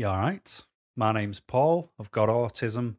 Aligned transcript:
You 0.00 0.06
all 0.06 0.16
right? 0.16 0.64
My 0.96 1.12
name's 1.12 1.40
Paul. 1.40 1.92
I've 2.00 2.10
got 2.10 2.30
autism 2.30 2.94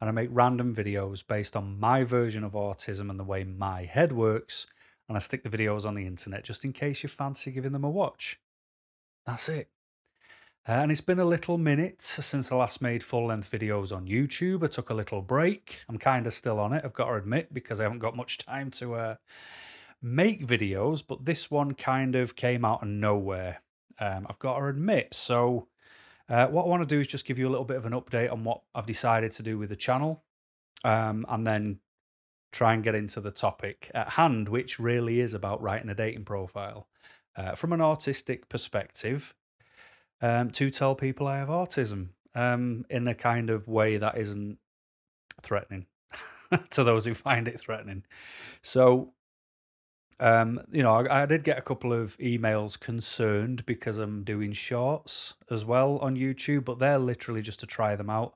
and 0.00 0.08
I 0.08 0.10
make 0.10 0.30
random 0.32 0.74
videos 0.74 1.22
based 1.22 1.54
on 1.54 1.78
my 1.78 2.02
version 2.02 2.42
of 2.42 2.52
autism 2.52 3.10
and 3.10 3.20
the 3.20 3.24
way 3.24 3.44
my 3.44 3.84
head 3.84 4.10
works. 4.10 4.66
And 5.06 5.18
I 5.18 5.20
stick 5.20 5.42
the 5.42 5.50
videos 5.50 5.84
on 5.84 5.94
the 5.94 6.06
internet 6.06 6.44
just 6.44 6.64
in 6.64 6.72
case 6.72 7.02
you 7.02 7.10
fancy 7.10 7.50
giving 7.50 7.72
them 7.72 7.84
a 7.84 7.90
watch. 7.90 8.40
That's 9.26 9.50
it. 9.50 9.68
Uh, 10.66 10.80
and 10.80 10.90
it's 10.90 11.02
been 11.02 11.18
a 11.18 11.26
little 11.26 11.58
minute 11.58 12.00
since 12.00 12.50
I 12.50 12.56
last 12.56 12.80
made 12.80 13.02
full 13.02 13.26
length 13.26 13.50
videos 13.50 13.94
on 13.94 14.06
YouTube. 14.06 14.64
I 14.64 14.68
took 14.68 14.88
a 14.88 14.94
little 14.94 15.20
break. 15.20 15.80
I'm 15.90 15.98
kind 15.98 16.26
of 16.26 16.32
still 16.32 16.58
on 16.58 16.72
it, 16.72 16.86
I've 16.86 16.94
got 16.94 17.10
to 17.10 17.16
admit, 17.16 17.52
because 17.52 17.80
I 17.80 17.82
haven't 17.82 17.98
got 17.98 18.16
much 18.16 18.38
time 18.38 18.70
to 18.70 18.94
uh, 18.94 19.14
make 20.00 20.46
videos. 20.46 21.04
But 21.06 21.26
this 21.26 21.50
one 21.50 21.74
kind 21.74 22.14
of 22.14 22.34
came 22.34 22.64
out 22.64 22.80
of 22.80 22.88
nowhere, 22.88 23.60
um, 24.00 24.26
I've 24.30 24.38
got 24.38 24.58
to 24.58 24.64
admit. 24.64 25.12
So, 25.12 25.68
uh, 26.28 26.46
what 26.48 26.64
I 26.64 26.68
want 26.68 26.88
to 26.88 26.94
do 26.94 27.00
is 27.00 27.06
just 27.06 27.24
give 27.24 27.38
you 27.38 27.48
a 27.48 27.50
little 27.50 27.64
bit 27.64 27.76
of 27.76 27.86
an 27.86 27.92
update 27.92 28.32
on 28.32 28.44
what 28.44 28.62
I've 28.74 28.86
decided 28.86 29.30
to 29.32 29.42
do 29.42 29.58
with 29.58 29.68
the 29.68 29.76
channel, 29.76 30.24
um, 30.84 31.24
and 31.28 31.46
then 31.46 31.80
try 32.52 32.72
and 32.72 32.82
get 32.82 32.94
into 32.94 33.20
the 33.20 33.30
topic 33.30 33.90
at 33.94 34.10
hand, 34.10 34.48
which 34.48 34.78
really 34.78 35.20
is 35.20 35.34
about 35.34 35.62
writing 35.62 35.90
a 35.90 35.94
dating 35.94 36.24
profile 36.24 36.88
uh, 37.36 37.54
from 37.54 37.72
an 37.72 37.80
autistic 37.80 38.48
perspective 38.48 39.34
um, 40.20 40.50
to 40.50 40.70
tell 40.70 40.94
people 40.94 41.26
I 41.26 41.38
have 41.38 41.48
autism 41.48 42.08
um, 42.34 42.84
in 42.90 43.06
a 43.08 43.14
kind 43.14 43.50
of 43.50 43.68
way 43.68 43.98
that 43.98 44.16
isn't 44.16 44.58
threatening 45.42 45.86
to 46.70 46.84
those 46.84 47.04
who 47.04 47.14
find 47.14 47.48
it 47.48 47.60
threatening. 47.60 48.04
So, 48.62 49.12
um, 50.18 50.60
you 50.72 50.82
know, 50.82 50.94
I, 50.94 51.22
I, 51.22 51.26
did 51.26 51.44
get 51.44 51.58
a 51.58 51.62
couple 51.62 51.92
of 51.92 52.16
emails 52.18 52.80
concerned 52.80 53.66
because 53.66 53.98
I'm 53.98 54.24
doing 54.24 54.52
shorts 54.52 55.34
as 55.50 55.64
well 55.64 55.98
on 55.98 56.16
YouTube, 56.16 56.64
but 56.64 56.78
they're 56.78 56.98
literally 56.98 57.42
just 57.42 57.60
to 57.60 57.66
try 57.66 57.96
them 57.96 58.08
out. 58.08 58.34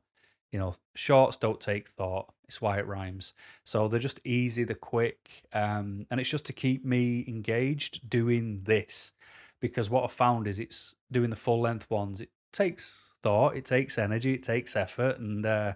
You 0.53 0.59
know, 0.59 0.75
shorts 0.95 1.37
don't 1.39 1.61
take 1.61 1.89
thought. 1.89 2.33
It's 2.45 2.61
why 2.61 2.79
it 2.79 2.87
rhymes. 2.87 3.33
So 3.65 3.89
they're 3.89 4.01
just 4.01 4.21
easy, 4.25 4.65
they're 4.65 4.75
quick, 4.75 5.45
um, 5.53 6.07
and 6.11 6.21
it's 6.21 6.29
just 6.29 6.45
to 6.47 6.53
keep 6.53 6.85
me 6.85 7.25
engaged 7.29 8.11
doing 8.11 8.61
this 8.65 9.13
because 9.61 9.89
what 9.89 10.05
I 10.05 10.09
found 10.09 10.47
is 10.47 10.59
it's 10.59 10.95
doing 11.13 11.31
the 11.31 11.37
full 11.37 11.61
length 11.61 11.89
ones. 11.91 12.21
It 12.21 12.31
takes 12.53 13.15
thought, 13.23 13.57
it 13.57 13.65
takes 13.65 13.97
energy, 13.99 14.35
it 14.35 14.43
takes 14.43 14.75
effort, 14.75 15.19
and 15.19 15.47
uh, 15.47 15.75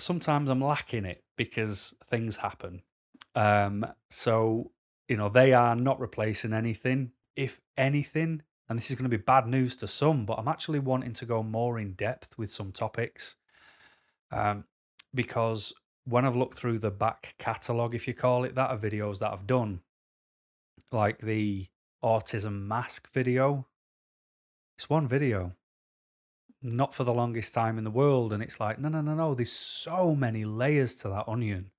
sometimes 0.00 0.48
I'm 0.48 0.62
lacking 0.62 1.04
it 1.04 1.22
because 1.36 1.94
things 2.08 2.36
happen. 2.36 2.82
Um, 3.34 3.86
so 4.10 4.70
you 5.08 5.16
know 5.16 5.28
they 5.28 5.52
are 5.52 5.76
not 5.76 6.00
replacing 6.00 6.52
anything. 6.52 7.12
If 7.36 7.60
anything, 7.76 8.42
and 8.68 8.78
this 8.78 8.90
is 8.90 8.96
going 8.96 9.10
to 9.10 9.16
be 9.16 9.22
bad 9.22 9.46
news 9.46 9.76
to 9.76 9.88
some, 9.88 10.24
but 10.24 10.38
I'm 10.38 10.48
actually 10.48 10.78
wanting 10.78 11.12
to 11.14 11.26
go 11.26 11.42
more 11.42 11.78
in 11.78 11.92
depth 11.92 12.38
with 12.38 12.50
some 12.50 12.70
topics, 12.70 13.36
um, 14.30 14.64
because 15.14 15.72
when 16.04 16.24
I've 16.24 16.36
looked 16.36 16.58
through 16.58 16.78
the 16.78 16.90
back 16.90 17.34
catalogue, 17.38 17.94
if 17.94 18.06
you 18.06 18.14
call 18.14 18.44
it 18.44 18.54
that, 18.54 18.70
of 18.70 18.80
videos 18.80 19.18
that 19.18 19.32
I've 19.32 19.46
done, 19.46 19.80
like 20.92 21.18
the 21.18 21.66
autism 22.04 22.66
mask 22.66 23.10
video. 23.12 23.66
It's 24.76 24.90
one 24.90 25.08
video, 25.08 25.52
not 26.62 26.94
for 26.94 27.04
the 27.04 27.14
longest 27.14 27.54
time 27.54 27.78
in 27.78 27.84
the 27.84 27.90
world. 27.90 28.32
And 28.32 28.42
it's 28.42 28.60
like, 28.60 28.78
no, 28.78 28.88
no, 28.88 29.00
no, 29.00 29.14
no. 29.14 29.34
There's 29.34 29.52
so 29.52 30.14
many 30.14 30.44
layers 30.44 30.94
to 30.96 31.08
that 31.08 31.28
onion. 31.28 31.70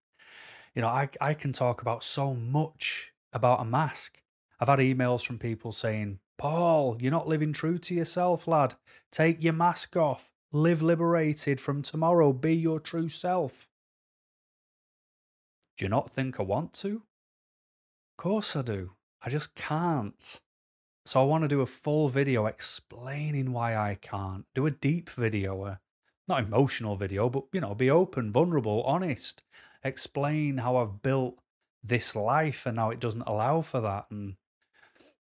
You 0.76 0.82
know, 0.82 0.90
I, 0.90 1.10
I 1.22 1.34
can 1.34 1.54
talk 1.54 1.82
about 1.82 2.04
so 2.04 2.34
much 2.34 3.14
about 3.32 3.62
a 3.62 3.66
mask. 3.66 4.22
I've 4.60 4.68
had 4.68 4.80
emails 4.80 5.26
from 5.26 5.40
people 5.40 5.72
saying, 5.72 6.20
Paul, 6.38 6.98
you're 7.00 7.12
not 7.12 7.30
living 7.30 7.54
true 7.54 7.78
to 7.78 7.96
yourself, 7.96 8.46
lad. 8.48 8.76
Take 9.12 9.42
your 9.42 9.54
mask 9.54 9.96
off. 9.96 10.32
Live 10.52 10.82
liberated 10.82 11.62
from 11.62 11.82
tomorrow. 11.82 12.34
Be 12.34 12.54
your 12.54 12.80
true 12.80 13.08
self. 13.08 13.70
Do 15.78 15.86
you 15.86 15.90
not 15.90 16.10
think 16.10 16.40
I 16.40 16.44
want 16.44 16.74
to? 16.74 17.04
Of 18.18 18.18
course 18.18 18.56
I 18.56 18.62
do. 18.62 18.92
I 19.22 19.30
just 19.30 19.56
can't. 19.56 20.40
So 21.06 21.22
I 21.22 21.26
want 21.26 21.44
to 21.44 21.48
do 21.48 21.62
a 21.62 21.66
full 21.66 22.10
video 22.10 22.48
explaining 22.48 23.52
why 23.52 23.76
I 23.76 23.96
can't. 23.96 24.46
Do 24.54 24.66
a 24.66 24.72
deep 24.72 25.10
video, 25.10 25.66
a 25.66 25.80
not 26.28 26.44
emotional 26.44 26.96
video, 26.96 27.30
but 27.30 27.44
you 27.54 27.62
know, 27.62 27.76
be 27.76 27.90
open, 27.90 28.32
vulnerable, 28.32 28.84
honest. 28.84 29.44
Explain 29.86 30.58
how 30.58 30.76
I've 30.78 31.02
built 31.02 31.38
this 31.84 32.16
life 32.16 32.66
and 32.66 32.78
how 32.78 32.90
it 32.90 33.00
doesn't 33.00 33.28
allow 33.28 33.62
for 33.62 33.80
that. 33.82 34.08
And 34.10 34.36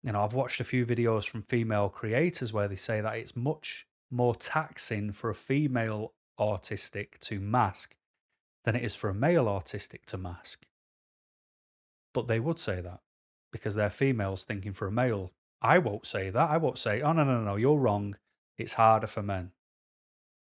you 0.03 0.13
know, 0.13 0.23
I've 0.23 0.35
watched 0.35 0.61
a 0.61 0.65
few 0.65 0.87
videos 0.87 1.29
from 1.29 1.43
female 1.43 1.89
creators 1.89 2.53
where 2.53 2.69
they 2.69 2.77
say 2.77 3.01
that 3.01 3.17
it's 3.17 3.37
much 3.37 3.87
more 4.11 4.35
taxing 4.35 5.13
for 5.13 5.31
a 5.31 5.35
female 5.35 6.13
autistic 6.39 7.19
to 7.19 7.41
mask 7.41 7.97
than 8.65 8.77
it 8.77 8.85
is 8.85 8.95
for 8.95 9.11
a 9.11 9.15
male 9.15 9.47
autistic 9.47 10.05
to 10.07 10.17
mask. 10.17 10.65
But 12.15 12.27
they 12.27 12.41
would 12.41 12.59
say 12.59 12.81
that 12.81 13.01
because 13.53 13.75
they're 13.75 13.91
females 13.91 14.45
thinking 14.45 14.73
for 14.73 14.87
a 14.87 14.93
male. 14.93 15.33
I 15.61 15.79
won't 15.79 16.07
say 16.07 16.31
that. 16.31 16.51
I 16.51 16.57
won't 16.57 16.79
say, 16.79 17.03
oh, 17.03 17.13
no, 17.13 17.25
no, 17.25 17.41
no, 17.43 17.57
you're 17.57 17.79
wrong. 17.79 18.17
It's 18.59 18.75
harder 18.75 19.07
for 19.07 19.23
men. 19.23 19.53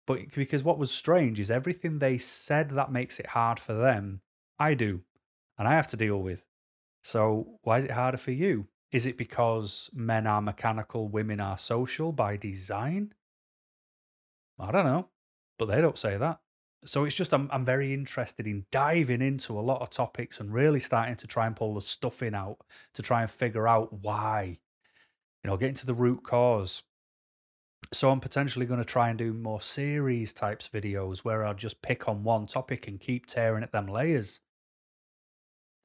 But 0.10 0.34
because 0.34 0.64
what 0.64 0.80
was 0.80 0.92
strange 0.92 1.40
is 1.40 1.52
everything 1.52 2.00
they 2.00 2.18
said 2.18 2.72
that 2.72 2.92
makes 2.92 3.20
it 3.20 3.28
hard 3.28 3.60
for 3.60 3.74
them, 3.74 4.22
I 4.58 4.74
do. 4.74 5.04
And 5.58 5.68
I 5.68 5.74
have 5.74 5.88
to 5.88 5.98
deal 5.98 6.22
with. 6.22 6.46
So 7.04 7.60
why 7.62 7.78
is 7.78 7.86
it 7.86 7.92
harder 7.92 8.18
for 8.18 8.32
you? 8.32 8.68
Is 8.92 9.06
it 9.06 9.18
because 9.18 9.90
men 9.94 10.26
are 10.26 10.42
mechanical, 10.42 11.08
women 11.08 11.40
are 11.40 11.58
social 11.58 12.12
by 12.12 12.36
design? 12.36 13.14
I 14.60 14.72
don't 14.72 14.86
know. 14.86 15.10
But 15.58 15.68
they 15.68 15.80
don't 15.80 15.98
say 15.98 16.18
that 16.18 16.40
so 16.84 17.04
it's 17.04 17.16
just 17.16 17.34
I'm 17.34 17.50
I'm 17.52 17.66
very 17.66 17.94
interested 17.94 18.48
in 18.48 18.66
diving 18.72 19.22
into 19.22 19.58
a 19.58 19.62
lot 19.62 19.82
of 19.82 19.90
topics 19.90 20.40
and 20.40 20.54
really 20.54 20.80
starting 20.80 21.16
to 21.18 21.28
try 21.28 21.46
and 21.46 21.56
pull 21.56 21.74
the 21.74 21.82
stuffing 21.82 22.34
out 22.34 22.58
to 22.94 23.02
try 23.02 23.22
and 23.22 23.30
figure 23.30 23.68
out 23.68 23.92
why, 23.92 24.60
you 25.44 25.50
know, 25.50 25.58
get 25.58 25.70
into 25.70 25.86
the 25.86 25.94
root 25.94 26.24
cause. 26.24 26.84
So 27.92 28.12
I'm 28.12 28.20
potentially 28.20 28.68
going 28.68 28.80
to 28.80 28.86
try 28.86 29.10
and 29.10 29.18
do 29.18 29.34
more 29.34 29.62
series 29.62 30.32
types 30.32 30.70
videos 30.70 31.20
where 31.20 31.44
I'll 31.44 31.56
just 31.56 31.82
pick 31.82 32.08
on 32.08 32.24
one 32.24 32.46
topic 32.46 32.88
and 32.88 33.00
keep 33.00 33.26
tearing 33.26 33.64
at 33.64 33.72
them 33.72 33.88
layers. 33.88 34.42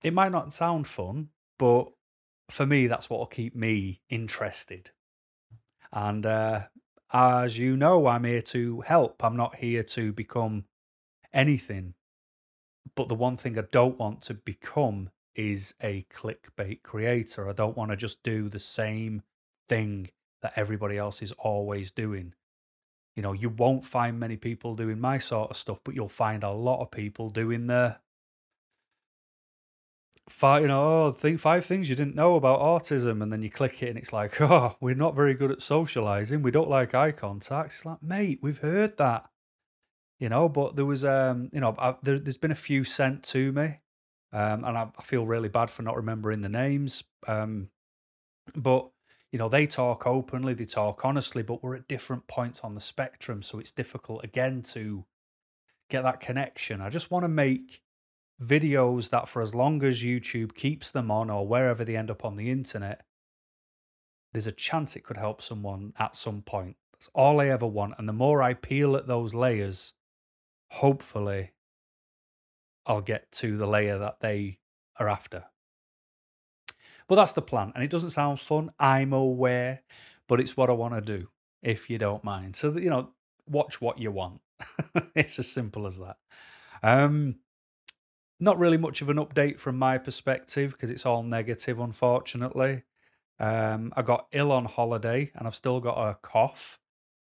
It 0.02 0.12
might 0.12 0.32
not 0.32 0.52
sound 0.52 0.86
fun, 0.86 1.30
but 1.58 1.88
for 2.50 2.66
me, 2.66 2.86
that's 2.86 3.08
what 3.08 3.20
will 3.20 3.26
keep 3.26 3.56
me 3.56 4.02
interested. 4.10 4.90
And 5.92 6.26
uh, 6.26 6.64
as 7.10 7.58
you 7.58 7.76
know, 7.76 8.06
I'm 8.06 8.24
here 8.24 8.42
to 8.42 8.82
help. 8.82 9.24
I'm 9.24 9.36
not 9.36 9.56
here 9.56 9.82
to 9.82 10.12
become 10.12 10.64
anything. 11.32 11.94
But 12.94 13.08
the 13.08 13.14
one 13.14 13.38
thing 13.38 13.58
I 13.58 13.64
don't 13.72 13.98
want 13.98 14.20
to 14.22 14.34
become 14.34 15.08
is 15.34 15.74
a 15.82 16.06
clickbait 16.14 16.82
creator. 16.82 17.48
I 17.48 17.52
don't 17.52 17.76
want 17.76 17.92
to 17.92 17.96
just 17.96 18.22
do 18.22 18.50
the 18.50 18.60
same 18.60 19.22
thing 19.68 20.10
that 20.44 20.52
everybody 20.54 20.96
else 20.98 21.22
is 21.22 21.32
always 21.32 21.90
doing. 21.90 22.34
You 23.16 23.22
know, 23.22 23.32
you 23.32 23.48
won't 23.48 23.86
find 23.86 24.20
many 24.20 24.36
people 24.36 24.74
doing 24.74 25.00
my 25.00 25.18
sort 25.18 25.50
of 25.50 25.56
stuff, 25.56 25.80
but 25.82 25.94
you'll 25.94 26.08
find 26.08 26.44
a 26.44 26.50
lot 26.50 26.82
of 26.82 26.90
people 26.90 27.30
doing 27.30 27.66
the 27.66 27.96
five, 30.28 30.62
you 30.62 30.68
know, 30.68 31.06
oh, 31.06 31.10
think 31.12 31.40
five 31.40 31.64
things 31.64 31.88
you 31.88 31.96
didn't 31.96 32.14
know 32.14 32.36
about 32.36 32.60
autism, 32.60 33.22
and 33.22 33.32
then 33.32 33.40
you 33.40 33.48
click 33.48 33.82
it, 33.82 33.88
and 33.88 33.98
it's 33.98 34.12
like, 34.12 34.38
oh, 34.40 34.76
we're 34.80 34.94
not 34.94 35.16
very 35.16 35.32
good 35.32 35.50
at 35.50 35.62
socializing. 35.62 36.42
We 36.42 36.50
don't 36.50 36.68
like 36.68 36.94
eye 36.94 37.12
contact. 37.12 37.72
It's 37.72 37.86
like, 37.86 38.02
mate, 38.02 38.40
we've 38.42 38.58
heard 38.58 38.98
that 38.98 39.30
you 40.20 40.28
know. 40.28 40.48
But 40.48 40.76
there 40.76 40.84
was, 40.84 41.04
um, 41.04 41.48
you 41.52 41.60
know, 41.60 41.74
I, 41.78 41.94
there, 42.02 42.20
has 42.22 42.36
been 42.36 42.50
a 42.50 42.56
few 42.56 42.84
sent 42.84 43.22
to 43.24 43.50
me, 43.52 43.80
um, 44.32 44.64
and 44.64 44.76
I, 44.76 44.88
I, 44.98 45.02
feel 45.02 45.26
really 45.26 45.48
bad 45.48 45.70
for 45.70 45.82
not 45.82 45.96
remembering 45.96 46.42
the 46.42 46.48
names. 46.50 47.04
Um, 47.26 47.70
but 48.54 48.90
you 49.34 49.38
know, 49.38 49.48
they 49.48 49.66
talk 49.66 50.06
openly, 50.06 50.54
they 50.54 50.64
talk 50.64 51.04
honestly, 51.04 51.42
but 51.42 51.60
we're 51.60 51.74
at 51.74 51.88
different 51.88 52.28
points 52.28 52.60
on 52.60 52.76
the 52.76 52.80
spectrum, 52.80 53.42
so 53.42 53.58
it's 53.58 53.72
difficult 53.72 54.22
again 54.22 54.62
to 54.62 55.06
get 55.90 56.02
that 56.02 56.20
connection. 56.20 56.80
I 56.80 56.88
just 56.88 57.10
want 57.10 57.24
to 57.24 57.28
make 57.28 57.82
videos 58.40 59.10
that, 59.10 59.28
for 59.28 59.42
as 59.42 59.52
long 59.52 59.82
as 59.82 60.04
YouTube 60.04 60.54
keeps 60.54 60.92
them 60.92 61.10
on 61.10 61.30
or 61.30 61.48
wherever 61.48 61.84
they 61.84 61.96
end 61.96 62.12
up 62.12 62.24
on 62.24 62.36
the 62.36 62.48
internet, 62.48 63.00
there's 64.32 64.46
a 64.46 64.52
chance 64.52 64.94
it 64.94 65.02
could 65.02 65.16
help 65.16 65.42
someone 65.42 65.94
at 65.98 66.14
some 66.14 66.40
point. 66.40 66.76
That's 66.92 67.10
all 67.12 67.40
I 67.40 67.48
ever 67.48 67.66
want. 67.66 67.94
And 67.98 68.08
the 68.08 68.12
more 68.12 68.40
I 68.40 68.54
peel 68.54 68.94
at 68.94 69.08
those 69.08 69.34
layers, 69.34 69.94
hopefully 70.68 71.54
I'll 72.86 73.00
get 73.00 73.32
to 73.32 73.56
the 73.56 73.66
layer 73.66 73.98
that 73.98 74.20
they 74.20 74.60
are 75.00 75.08
after. 75.08 75.46
But 77.08 77.16
that's 77.16 77.32
the 77.32 77.42
plan. 77.42 77.72
And 77.74 77.84
it 77.84 77.90
doesn't 77.90 78.10
sound 78.10 78.40
fun. 78.40 78.70
I'm 78.78 79.12
aware, 79.12 79.82
but 80.28 80.40
it's 80.40 80.56
what 80.56 80.70
I 80.70 80.72
want 80.72 80.94
to 80.94 81.00
do, 81.00 81.28
if 81.62 81.90
you 81.90 81.98
don't 81.98 82.24
mind. 82.24 82.56
So, 82.56 82.76
you 82.78 82.90
know, 82.90 83.10
watch 83.48 83.80
what 83.80 83.98
you 83.98 84.10
want. 84.10 84.40
it's 85.14 85.38
as 85.38 85.50
simple 85.50 85.86
as 85.86 85.98
that. 85.98 86.16
Um, 86.82 87.36
not 88.40 88.58
really 88.58 88.78
much 88.78 89.02
of 89.02 89.10
an 89.10 89.16
update 89.18 89.58
from 89.60 89.78
my 89.78 89.98
perspective 89.98 90.72
because 90.72 90.90
it's 90.90 91.06
all 91.06 91.22
negative, 91.22 91.78
unfortunately. 91.78 92.82
Um, 93.38 93.92
I 93.96 94.02
got 94.02 94.28
ill 94.32 94.52
on 94.52 94.64
holiday 94.64 95.30
and 95.34 95.46
I've 95.46 95.54
still 95.54 95.80
got 95.80 95.98
a 95.98 96.14
cough. 96.22 96.78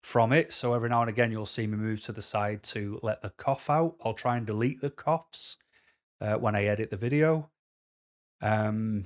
from 0.03 0.31
it. 0.31 0.53
So 0.53 0.75
every 0.75 0.89
now 0.89 1.01
and 1.01 1.09
again, 1.09 1.31
you'll 1.31 1.47
see 1.47 1.65
me 1.65 1.77
move 1.77 1.99
to 2.01 2.11
the 2.11 2.21
side 2.21 2.61
to 2.63 2.99
let 3.01 3.23
the 3.23 3.31
cough 3.31 3.71
out. 3.71 3.95
I'll 4.05 4.13
try 4.13 4.37
and 4.37 4.45
delete 4.45 4.79
the 4.81 4.91
coughs 4.91 5.57
uh, 6.21 6.35
when 6.35 6.55
I 6.55 6.65
edit 6.65 6.91
the 6.91 6.97
video. 6.97 7.49
Um, 8.41 9.05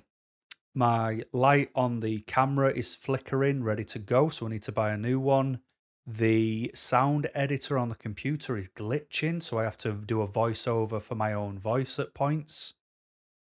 my 0.80 1.24
light 1.34 1.70
on 1.76 2.00
the 2.00 2.22
camera 2.22 2.72
is 2.72 2.96
flickering, 2.96 3.62
ready 3.66 3.84
to 3.84 4.00
go. 4.00 4.30
So 4.30 4.46
I 4.46 4.52
need 4.52 4.64
to 4.64 4.72
buy 4.72 4.92
a 4.92 4.98
new 4.98 5.20
one. 5.20 5.60
The 6.08 6.72
sound 6.74 7.30
editor 7.36 7.78
on 7.78 7.90
the 7.90 7.96
computer 7.96 8.56
is 8.58 8.70
glitching, 8.70 9.44
so 9.44 9.60
I 9.60 9.66
have 9.66 9.78
to 9.80 9.92
do 9.92 10.22
a 10.22 10.28
voiceover 10.28 11.02
for 11.02 11.16
my 11.16 11.34
own 11.34 11.60
voice 11.60 12.00
at 12.00 12.14
points. 12.14 12.76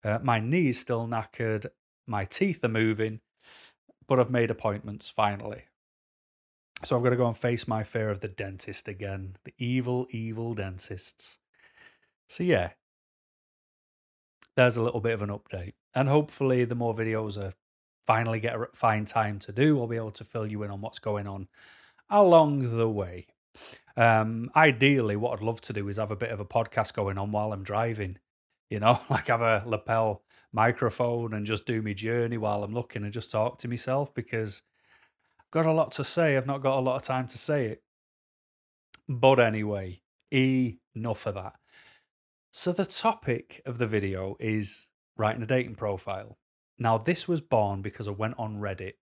Uh, 0.03 0.19
my 0.21 0.39
knee 0.39 0.69
is 0.69 0.80
still 0.80 1.07
knackered. 1.07 1.65
My 2.06 2.24
teeth 2.24 2.63
are 2.63 2.69
moving, 2.69 3.19
but 4.07 4.19
I've 4.19 4.30
made 4.30 4.51
appointments 4.51 5.09
finally. 5.09 5.63
So 6.85 6.95
I've 6.95 7.03
got 7.03 7.09
to 7.09 7.15
go 7.15 7.27
and 7.27 7.35
face 7.35 7.68
my 7.68 7.83
fear 7.83 8.12
of 8.12 8.19
the 8.19 8.27
dentist 8.27 8.88
again. 8.88 9.38
The 9.44 9.53
evil, 9.57 10.06
evil 10.12 10.53
dentists. 10.53 11.39
So 12.30 12.44
yeah, 12.44 12.71
there's 14.56 14.77
a 14.77 14.83
little 14.83 15.01
bit 15.01 15.13
of 15.13 15.24
an 15.24 15.30
update. 15.30 15.74
And 15.95 16.10
hopefully 16.10 16.66
the 16.66 16.75
more 16.75 16.95
videos 16.95 17.42
I 17.42 17.54
finally 18.06 18.40
get 18.40 18.56
a 18.56 18.68
find 18.74 19.07
time 19.07 19.40
to 19.40 19.51
do, 19.51 19.80
I'll 19.80 19.88
be 19.88 19.95
able 19.95 20.12
to 20.12 20.24
fill 20.24 20.48
you 20.48 20.63
in 20.63 20.72
on 20.72 20.81
what's 20.81 21.00
going 21.00 21.28
on 21.28 21.48
along 22.10 22.78
the 22.78 22.90
way. 22.90 23.28
Um, 23.95 24.50
ideally, 24.56 25.16
what 25.16 25.34
I'd 25.34 25.45
love 25.45 25.62
to 25.62 25.74
do 25.74 25.88
is 25.88 25.98
have 25.98 26.12
a 26.12 26.16
bit 26.16 26.31
of 26.31 26.40
a 26.40 26.45
podcast 26.45 26.94
going 26.94 27.18
on 27.18 27.31
while 27.31 27.54
I'm 27.54 27.63
driving. 27.63 28.18
You 28.69 28.80
know, 28.80 29.00
like 29.10 29.28
have 29.28 29.42
a 29.42 29.63
lapel 29.66 30.24
microphone 30.51 31.34
and 31.34 31.45
just 31.45 31.66
do 31.66 31.81
my 31.81 31.94
journey 31.94 32.38
while 32.38 32.63
I'm 32.63 32.74
looking 32.74 33.04
and 33.04 33.13
just 33.13 33.31
talk 33.31 33.60
to 33.60 33.68
myself 33.68 34.13
because 34.13 34.63
I've 35.40 35.51
got 35.51 35.66
a 35.66 35.72
lot 35.72 35.92
to 35.94 36.04
say. 36.04 36.36
I've 36.36 36.48
not 36.48 36.63
got 36.63 36.80
a 36.80 36.81
lot 36.81 36.95
of 36.95 37.04
time 37.04 37.28
to 37.28 37.38
say 37.38 37.66
it. 37.68 37.84
But 39.07 39.40
anyway, 39.40 40.01
enough 40.31 41.25
of 41.25 41.36
that. 41.36 41.56
So 42.51 42.72
the 42.72 42.86
topic 42.86 43.62
of 43.66 43.78
the 43.78 43.88
video 43.88 44.38
is 44.40 44.88
writing 45.18 45.44
a 45.44 45.48
dating 45.48 45.75
profile. 45.75 46.38
Now, 46.77 46.98
this 46.98 47.27
was 47.27 47.42
born 47.42 47.81
because 47.81 48.07
I 48.07 48.12
went 48.12 48.36
on 48.38 48.57
Reddit 48.57 48.94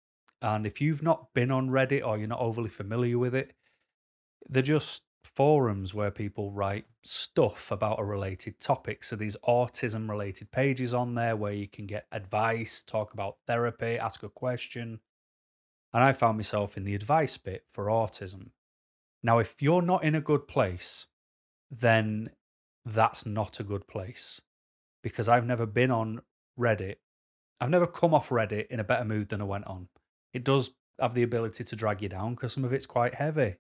and 0.42 0.66
if 0.66 0.80
you've 0.80 1.02
not 1.02 1.34
been 1.34 1.50
on 1.50 1.68
Reddit 1.68 2.06
or 2.06 2.16
you're 2.16 2.26
not 2.26 2.40
overly 2.40 2.70
familiar 2.70 3.18
with 3.18 3.34
it, 3.34 3.52
they're 4.48 4.62
just 4.62 5.02
forums 5.24 5.92
where 5.92 6.10
people 6.10 6.50
write 6.50 6.86
stuff 7.02 7.70
about 7.70 8.00
a 8.00 8.04
related 8.04 8.58
topic. 8.58 9.04
So 9.04 9.16
these 9.16 9.36
autism 9.46 10.08
related 10.08 10.50
pages 10.50 10.94
on 10.94 11.14
there 11.14 11.36
where 11.36 11.52
you 11.52 11.68
can 11.68 11.86
get 11.86 12.06
advice, 12.10 12.82
talk 12.82 13.12
about 13.12 13.36
therapy, 13.46 13.98
ask 13.98 14.22
a 14.22 14.28
question. 14.28 15.00
And 15.92 16.02
I 16.02 16.12
found 16.12 16.38
myself 16.38 16.76
in 16.76 16.84
the 16.84 16.94
advice 16.94 17.36
bit 17.36 17.64
for 17.68 17.86
autism. 17.86 18.50
Now, 19.22 19.38
if 19.38 19.60
you're 19.60 19.82
not 19.82 20.04
in 20.04 20.14
a 20.14 20.20
good 20.20 20.48
place, 20.48 21.06
then 21.70 22.30
that's 22.84 23.26
not 23.26 23.60
a 23.60 23.64
good 23.64 23.86
place 23.86 24.40
because 25.02 25.28
I've 25.28 25.46
never 25.46 25.66
been 25.66 25.90
on 25.90 26.20
Reddit. 26.58 26.96
I've 27.60 27.70
never 27.70 27.86
come 27.86 28.14
off 28.14 28.30
Reddit 28.30 28.68
in 28.68 28.80
a 28.80 28.84
better 28.84 29.04
mood 29.04 29.28
than 29.28 29.40
I 29.40 29.44
went 29.44 29.66
on 29.66 29.88
it 30.32 30.44
does 30.44 30.70
have 31.00 31.14
the 31.14 31.22
ability 31.22 31.64
to 31.64 31.76
drag 31.76 32.02
you 32.02 32.08
down 32.08 32.34
because 32.34 32.52
some 32.52 32.64
of 32.64 32.72
it's 32.72 32.86
quite 32.86 33.14
heavy. 33.14 33.56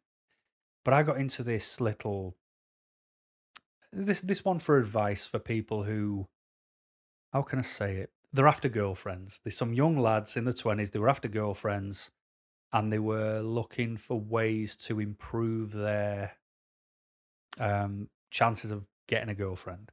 But 0.84 0.94
I 0.94 1.02
got 1.02 1.18
into 1.18 1.42
this 1.42 1.80
little 1.80 2.36
this 3.92 4.20
this 4.20 4.44
one 4.44 4.58
for 4.58 4.78
advice 4.78 5.26
for 5.26 5.38
people 5.38 5.84
who 5.84 6.28
how 7.32 7.42
can 7.42 7.58
I 7.58 7.62
say 7.62 7.96
it? 7.96 8.10
They're 8.32 8.46
after 8.46 8.68
girlfriends. 8.68 9.40
There's 9.42 9.56
some 9.56 9.74
young 9.74 9.96
lads 9.96 10.36
in 10.36 10.44
the 10.44 10.52
twenties, 10.52 10.90
they 10.90 10.98
were 10.98 11.08
after 11.08 11.28
girlfriends 11.28 12.10
and 12.72 12.92
they 12.92 12.98
were 13.00 13.40
looking 13.40 13.96
for 13.96 14.20
ways 14.20 14.76
to 14.76 15.00
improve 15.00 15.72
their 15.72 16.32
um, 17.58 18.08
chances 18.30 18.70
of 18.70 18.86
getting 19.08 19.28
a 19.28 19.34
girlfriend. 19.34 19.90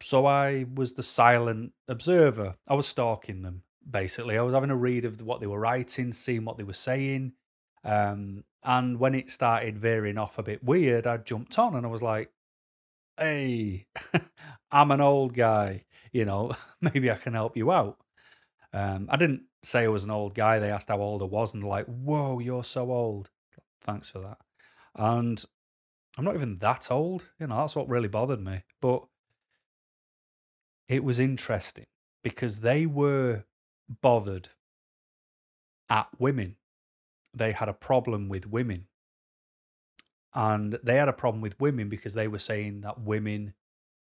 So 0.00 0.26
I 0.26 0.66
was 0.74 0.92
the 0.92 1.02
silent 1.02 1.72
observer. 1.88 2.56
I 2.68 2.74
was 2.74 2.86
stalking 2.86 3.42
them 3.42 3.62
basically. 3.88 4.36
I 4.36 4.42
was 4.42 4.54
having 4.54 4.70
a 4.70 4.76
read 4.76 5.04
of 5.04 5.22
what 5.22 5.40
they 5.40 5.46
were 5.46 5.60
writing, 5.60 6.12
seeing 6.12 6.44
what 6.44 6.56
they 6.56 6.64
were 6.64 6.72
saying. 6.72 7.32
Um, 7.84 8.44
and 8.64 8.98
when 8.98 9.14
it 9.14 9.30
started 9.30 9.78
veering 9.78 10.18
off 10.18 10.38
a 10.38 10.42
bit 10.42 10.62
weird, 10.64 11.06
I 11.06 11.18
jumped 11.18 11.58
on 11.58 11.76
and 11.76 11.86
I 11.86 11.88
was 11.88 12.02
like, 12.02 12.30
hey, 13.16 13.86
I'm 14.70 14.90
an 14.90 15.00
old 15.00 15.34
guy, 15.34 15.84
you 16.12 16.24
know, 16.24 16.52
maybe 16.80 17.10
I 17.10 17.16
can 17.16 17.34
help 17.34 17.56
you 17.56 17.70
out. 17.70 17.98
Um, 18.72 19.06
I 19.08 19.16
didn't 19.16 19.44
say 19.62 19.84
I 19.84 19.88
was 19.88 20.04
an 20.04 20.10
old 20.10 20.34
guy. 20.34 20.58
They 20.58 20.70
asked 20.70 20.88
how 20.88 21.00
old 21.00 21.22
I 21.22 21.26
was, 21.26 21.54
and 21.54 21.62
they're 21.62 21.70
like, 21.70 21.86
whoa, 21.86 22.40
you're 22.40 22.64
so 22.64 22.90
old. 22.90 23.30
Thanks 23.82 24.08
for 24.08 24.18
that. 24.18 24.38
And 24.96 25.42
I'm 26.18 26.24
not 26.24 26.34
even 26.34 26.58
that 26.58 26.90
old, 26.90 27.24
you 27.38 27.46
know, 27.46 27.58
that's 27.58 27.76
what 27.76 27.88
really 27.88 28.08
bothered 28.08 28.40
me. 28.40 28.64
But 28.80 29.04
it 30.88 31.04
was 31.04 31.18
interesting 31.18 31.86
because 32.22 32.60
they 32.60 32.86
were 32.86 33.44
bothered 34.02 34.50
at 35.88 36.08
women. 36.18 36.56
They 37.34 37.52
had 37.52 37.68
a 37.68 37.74
problem 37.74 38.28
with 38.28 38.46
women. 38.46 38.86
And 40.34 40.78
they 40.82 40.96
had 40.96 41.08
a 41.08 41.14
problem 41.14 41.40
with 41.40 41.60
women 41.60 41.88
because 41.88 42.14
they 42.14 42.28
were 42.28 42.38
saying 42.38 42.82
that 42.82 43.00
women, 43.00 43.54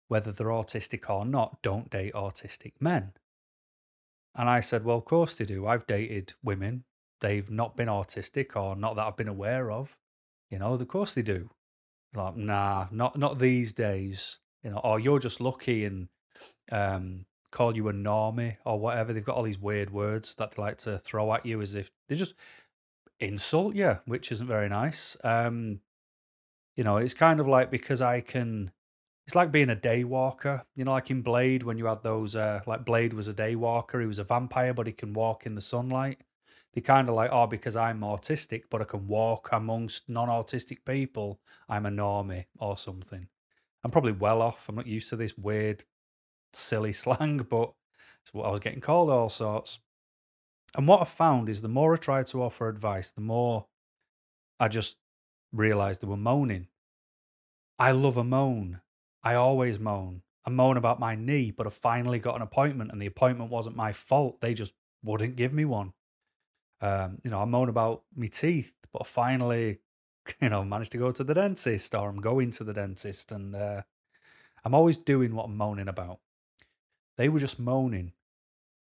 whether 0.08 0.32
they're 0.32 0.48
autistic 0.48 1.10
or 1.10 1.26
not, 1.26 1.62
don't 1.62 1.90
date 1.90 2.14
autistic 2.14 2.74
men. 2.80 3.14
And 4.36 4.50
I 4.50 4.60
said, 4.60 4.86
Well, 4.86 4.98
of 4.98 5.06
course 5.06 5.34
they 5.34 5.46
do. 5.46 5.66
I've 5.68 5.88
dated 5.88 6.34
women. 6.44 6.84
They've 7.22 7.50
not 7.50 7.76
been 7.76 7.88
autistic 7.88 8.56
or 8.56 8.76
not 8.76 8.96
that 8.96 9.08
I've 9.08 9.18
been 9.18 9.28
aware 9.28 9.72
of. 9.72 9.98
You 10.50 10.60
know, 10.60 10.74
of 10.74 10.88
course 10.88 11.14
they 11.14 11.22
do. 11.22 11.50
Like, 12.14 12.36
nah, 12.36 12.88
not 12.92 13.18
not 13.18 13.40
these 13.40 13.74
days. 13.74 14.40
You 14.64 14.72
know, 14.72 14.78
or 14.78 15.00
you're 15.00 15.20
just 15.20 15.42
lucky 15.42 15.86
and 15.86 16.08
um, 16.72 17.26
call 17.52 17.76
you 17.76 17.88
a 17.90 17.94
normie 17.94 18.58
or 18.66 18.80
whatever. 18.80 19.14
They've 19.14 19.24
got 19.24 19.36
all 19.36 19.44
these 19.44 19.60
weird 19.60 19.92
words 19.92 20.36
that 20.36 20.52
they 20.52 20.62
like 20.62 20.78
to 20.80 20.98
throw 21.00 21.34
at 21.34 21.46
you 21.46 21.62
as 21.62 21.76
if 21.76 21.92
they 22.08 22.16
just 22.16 22.34
insult 23.20 23.76
you, 23.76 24.00
which 24.06 24.32
isn't 24.32 24.48
very 24.48 24.70
nice. 24.70 25.18
Um, 25.24 25.82
you 26.76 26.84
know, 26.84 26.98
it's 26.98 27.14
kind 27.14 27.40
of 27.40 27.48
like 27.48 27.70
because 27.70 28.02
I 28.02 28.22
can. 28.22 28.72
It's 29.28 29.36
like 29.36 29.52
being 29.52 29.70
a 29.70 29.76
day 29.76 30.04
walker. 30.04 30.66
You 30.76 30.84
know, 30.86 30.92
like 30.92 31.12
in 31.12 31.22
Blade 31.22 31.64
when 31.64 31.78
you 31.78 31.86
had 31.86 32.04
those. 32.04 32.36
Uh, 32.36 32.62
like 32.66 32.86
Blade 32.86 33.14
was 33.14 33.28
a 33.28 33.34
day 33.34 33.56
walker. 33.56 34.00
He 34.00 34.08
was 34.08 34.20
a 34.20 34.24
vampire, 34.24 34.74
but 34.74 34.88
he 34.88 34.94
can 34.94 35.14
walk 35.14 35.46
in 35.46 35.56
the 35.56 35.62
sunlight. 35.62 36.22
They 36.74 36.82
kind 36.82 37.10
of 37.10 37.16
like, 37.16 37.32
oh, 37.34 37.48
because 37.48 37.76
I'm 37.76 38.00
autistic, 38.00 38.64
but 38.70 38.82
I 38.82 38.86
can 38.86 39.06
walk 39.06 39.50
amongst 39.52 40.08
non-autistic 40.08 40.86
people. 40.86 41.42
I'm 41.68 41.86
a 41.86 41.90
normie 41.90 42.46
or 42.60 42.78
something. 42.78 43.28
I'm 43.84 43.92
probably 43.92 44.14
well 44.14 44.42
off. 44.42 44.70
I'm 44.70 44.76
not 44.76 44.88
used 44.88 45.10
to 45.10 45.18
this 45.18 45.38
weird 45.38 45.84
silly 46.54 46.94
slang, 46.94 47.46
but 47.50 47.74
it's 48.24 48.34
what 48.34 48.48
I 48.48 48.52
was 48.52 48.60
getting 48.60 48.82
called 48.82 49.10
all 49.10 49.30
sorts. 49.30 49.80
And 50.76 50.88
what 50.88 51.02
I 51.02 51.06
found 51.06 51.50
is 51.50 51.62
the 51.62 51.68
more 51.68 51.94
I 51.94 51.98
tried 51.98 52.28
to 52.28 52.44
offer 52.44 52.70
advice, 52.70 53.12
the 53.12 53.22
more 53.22 53.66
I 54.60 54.68
just 54.68 54.98
realized 55.52 56.02
they 56.02 56.08
were 56.08 56.18
moaning. 56.18 56.68
I 57.78 57.92
love 57.92 58.16
a 58.18 58.24
moan. 58.24 58.82
I 59.24 59.36
always 59.36 59.80
moan. 59.80 60.22
I 60.46 60.50
moan 60.50 60.78
about 60.78 61.00
my 61.00 61.16
knee, 61.16 61.52
but 61.52 61.68
I 61.68 61.70
finally 61.70 62.20
got 62.20 62.36
an 62.36 62.42
appointment, 62.42 62.92
and 62.92 63.02
the 63.02 63.06
appointment 63.06 63.52
wasn't 63.52 63.76
my 63.76 63.92
fault. 63.92 64.40
They 64.42 64.54
just 64.54 64.74
wouldn't 65.04 65.36
give 65.36 65.54
me 65.54 65.66
one. 65.66 65.94
Um, 66.80 67.20
you 67.24 67.30
know, 67.30 67.40
I 67.40 67.46
moan 67.46 67.70
about 67.70 68.04
my 68.16 68.28
teeth, 68.28 68.72
but 68.92 69.04
I 69.04 69.06
finally, 69.06 69.80
you 70.42 70.50
know, 70.50 70.64
managed 70.64 70.94
to 70.94 70.98
go 70.98 71.12
to 71.12 71.24
the 71.24 71.34
dentist, 71.34 71.94
or 71.94 72.10
I'm 72.10 72.22
going 72.22 72.52
to 72.52 72.64
the 72.64 72.74
dentist, 72.74 73.32
and 73.32 73.56
uh, 73.56 73.82
I'm 74.64 74.74
always 74.74 74.98
doing 74.98 75.36
what 75.36 75.46
I'm 75.46 75.58
moaning 75.58 75.88
about. 75.88 76.20
They 77.22 77.30
were 77.30 77.38
just 77.38 77.60
moaning. 77.60 78.14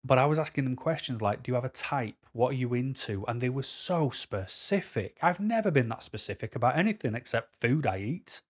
But 0.03 0.19
I 0.19 0.27
was 0.27 0.41
asking 0.41 0.65
them 0.65 0.75
questions 0.75 1.23
like, 1.23 1.45
Do 1.45 1.53
you 1.53 1.55
have 1.55 1.65
a 1.65 1.69
type? 1.69 2.17
What 2.33 2.51
are 2.51 2.57
you 2.57 2.75
into? 2.75 3.25
And 3.29 3.41
they 3.41 3.49
were 3.49 3.63
so 3.63 4.11
specific. 4.11 5.19
I've 5.23 5.39
never 5.39 5.71
been 5.71 5.89
that 5.91 6.03
specific 6.03 6.57
about 6.57 6.77
anything 6.77 7.15
except 7.15 7.61
food 7.61 7.87
I 7.87 7.99
eat. 7.99 8.43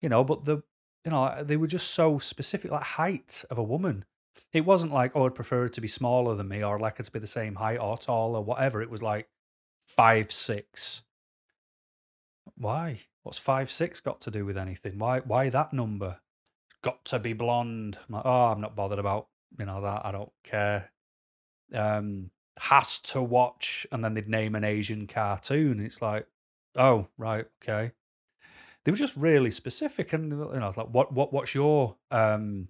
You 0.00 0.08
know, 0.08 0.22
but 0.22 0.44
the 0.44 0.62
you 1.04 1.10
know, 1.10 1.42
they 1.42 1.56
were 1.56 1.66
just 1.66 1.90
so 1.94 2.20
specific, 2.20 2.70
like 2.70 2.84
height 2.84 3.44
of 3.50 3.58
a 3.58 3.62
woman. 3.62 4.04
It 4.52 4.64
wasn't 4.64 4.92
like, 4.92 5.10
oh, 5.16 5.26
I'd 5.26 5.34
prefer 5.34 5.62
her 5.62 5.68
to 5.68 5.80
be 5.80 5.88
smaller 5.88 6.36
than 6.36 6.46
me 6.46 6.62
or 6.62 6.78
like 6.78 6.98
her 6.98 7.02
to 7.02 7.10
be 7.10 7.18
the 7.18 7.26
same 7.26 7.56
height 7.56 7.80
or 7.80 7.98
tall 7.98 8.36
or 8.36 8.44
whatever. 8.44 8.82
It 8.82 8.88
was 8.88 9.02
like 9.02 9.28
five 9.84 10.30
six. 10.30 11.02
Why? 12.56 13.00
What's 13.24 13.40
five 13.40 13.72
six 13.72 13.98
got 13.98 14.20
to 14.20 14.30
do 14.30 14.44
with 14.44 14.56
anything? 14.56 14.96
Why 14.96 15.18
why 15.18 15.48
that 15.48 15.72
number? 15.72 16.20
Got 16.82 17.04
to 17.06 17.18
be 17.18 17.32
blonde. 17.32 17.98
I'm 18.08 18.14
like, 18.16 18.26
oh, 18.26 18.46
I'm 18.46 18.60
not 18.60 18.76
bothered 18.76 18.98
about 18.98 19.28
you 19.58 19.66
know 19.66 19.82
that. 19.82 20.04
I 20.06 20.10
don't 20.12 20.32
care. 20.44 20.90
Um, 21.74 22.30
has 22.58 22.98
to 23.00 23.22
watch, 23.22 23.86
and 23.92 24.04
then 24.04 24.14
they'd 24.14 24.28
name 24.28 24.54
an 24.54 24.64
Asian 24.64 25.06
cartoon. 25.06 25.80
It's 25.80 26.02
like, 26.02 26.26
oh, 26.76 27.08
right, 27.18 27.46
okay. 27.62 27.92
They 28.84 28.92
were 28.92 28.98
just 28.98 29.16
really 29.16 29.50
specific, 29.50 30.12
and 30.12 30.30
you 30.32 30.36
know, 30.38 30.52
I 30.54 30.66
was 30.66 30.76
like, 30.76 30.88
what, 30.88 31.12
what, 31.12 31.32
what's 31.32 31.54
your, 31.54 31.96
um, 32.10 32.68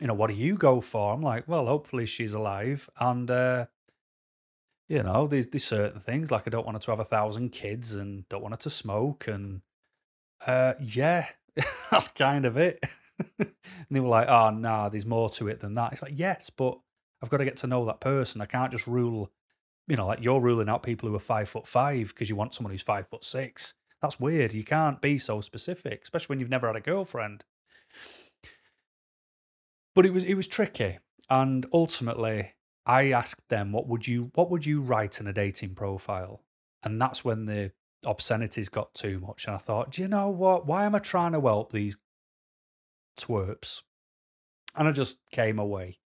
you 0.00 0.06
know, 0.08 0.14
what 0.14 0.28
do 0.28 0.34
you 0.34 0.56
go 0.56 0.80
for? 0.80 1.14
I'm 1.14 1.22
like, 1.22 1.48
well, 1.48 1.66
hopefully 1.66 2.06
she's 2.06 2.34
alive, 2.34 2.90
and 3.00 3.30
uh, 3.30 3.66
You 4.88 5.02
know, 5.02 5.26
there's, 5.26 5.48
there's 5.48 5.64
certain 5.64 6.00
things 6.00 6.30
like 6.30 6.44
I 6.46 6.50
don't 6.50 6.64
want 6.64 6.76
her 6.76 6.80
to 6.82 6.90
have 6.92 7.00
a 7.00 7.04
thousand 7.04 7.50
kids 7.52 7.94
and 7.94 8.26
don't 8.28 8.42
want 8.42 8.54
her 8.54 8.58
to 8.58 8.70
smoke. 8.70 9.28
And 9.28 9.60
uh, 10.46 10.74
yeah, 10.80 11.28
that's 11.90 12.08
kind 12.08 12.44
of 12.46 12.56
it. 12.56 12.84
And 13.38 13.52
they 13.90 14.00
were 14.00 14.08
like, 14.08 14.28
oh, 14.28 14.50
nah, 14.50 14.88
there's 14.88 15.06
more 15.06 15.28
to 15.30 15.48
it 15.48 15.60
than 15.60 15.74
that. 15.74 15.92
It's 15.92 16.02
like, 16.02 16.18
yes, 16.18 16.50
but 16.50 16.78
I've 17.22 17.30
got 17.30 17.38
to 17.38 17.44
get 17.44 17.56
to 17.58 17.66
know 17.66 17.84
that 17.86 18.00
person. 18.00 18.40
I 18.40 18.46
can't 18.46 18.72
just 18.72 18.86
rule, 18.86 19.30
you 19.86 19.96
know, 19.96 20.06
like 20.06 20.22
you're 20.22 20.40
ruling 20.40 20.68
out 20.68 20.82
people 20.82 21.08
who 21.08 21.14
are 21.14 21.20
five 21.20 21.48
foot 21.48 21.66
five 21.66 22.08
because 22.08 22.28
you 22.28 22.36
want 22.36 22.54
someone 22.54 22.72
who's 22.72 22.82
five 22.82 23.08
foot 23.08 23.24
six. 23.24 23.74
That's 24.00 24.20
weird. 24.20 24.52
You 24.52 24.64
can't 24.64 25.00
be 25.00 25.18
so 25.18 25.40
specific, 25.40 26.02
especially 26.02 26.32
when 26.32 26.40
you've 26.40 26.50
never 26.50 26.68
had 26.68 26.76
a 26.76 26.80
girlfriend. 26.80 27.44
But 29.94 30.06
it 30.06 30.12
was 30.12 30.22
it 30.22 30.34
was 30.34 30.46
tricky, 30.46 30.98
and 31.28 31.66
ultimately, 31.72 32.52
I 32.86 33.10
asked 33.10 33.48
them, 33.48 33.72
"What 33.72 33.88
would 33.88 34.06
you 34.06 34.30
What 34.34 34.50
would 34.50 34.64
you 34.64 34.80
write 34.80 35.20
in 35.20 35.26
a 35.26 35.32
dating 35.32 35.74
profile?" 35.74 36.44
And 36.84 37.02
that's 37.02 37.24
when 37.24 37.46
the 37.46 37.72
obscenities 38.06 38.68
got 38.68 38.94
too 38.94 39.18
much, 39.18 39.46
and 39.46 39.56
I 39.56 39.58
thought, 39.58 39.90
"Do 39.90 40.02
you 40.02 40.08
know 40.08 40.28
what? 40.28 40.66
Why 40.66 40.84
am 40.84 40.94
I 40.94 41.00
trying 41.00 41.32
to 41.32 41.40
help 41.40 41.72
these 41.72 41.96
twerps?" 43.18 43.82
And 44.74 44.88
I 44.88 44.92
just 44.92 45.18
came 45.30 45.58
away. 45.58 45.98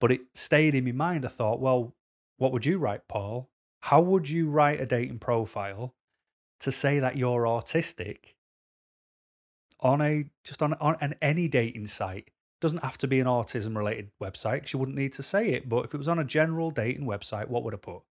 But 0.00 0.12
it 0.12 0.20
stayed 0.34 0.74
in 0.74 0.84
my 0.84 0.92
mind. 0.92 1.24
I 1.24 1.28
thought, 1.28 1.60
well, 1.60 1.94
what 2.36 2.52
would 2.52 2.66
you 2.66 2.78
write, 2.78 3.06
Paul? 3.08 3.50
How 3.80 4.00
would 4.00 4.28
you 4.28 4.48
write 4.48 4.80
a 4.80 4.86
dating 4.86 5.20
profile 5.20 5.94
to 6.60 6.72
say 6.72 6.98
that 6.98 7.16
you're 7.16 7.44
autistic 7.44 8.34
on 9.80 10.00
a 10.00 10.24
just 10.44 10.62
on 10.62 10.74
on 10.74 10.96
an 11.00 11.14
any 11.22 11.48
dating 11.48 11.86
site? 11.86 12.30
Doesn't 12.60 12.82
have 12.82 12.98
to 12.98 13.08
be 13.08 13.20
an 13.20 13.26
autism 13.26 13.76
related 13.76 14.10
website 14.20 14.54
because 14.54 14.72
you 14.72 14.78
wouldn't 14.78 14.98
need 14.98 15.12
to 15.14 15.22
say 15.22 15.50
it. 15.50 15.68
But 15.68 15.84
if 15.84 15.94
it 15.94 15.98
was 15.98 16.08
on 16.08 16.18
a 16.18 16.24
general 16.24 16.70
dating 16.70 17.06
website, 17.06 17.48
what 17.48 17.64
would 17.64 17.74
I 17.74 17.78
put? 17.78 18.02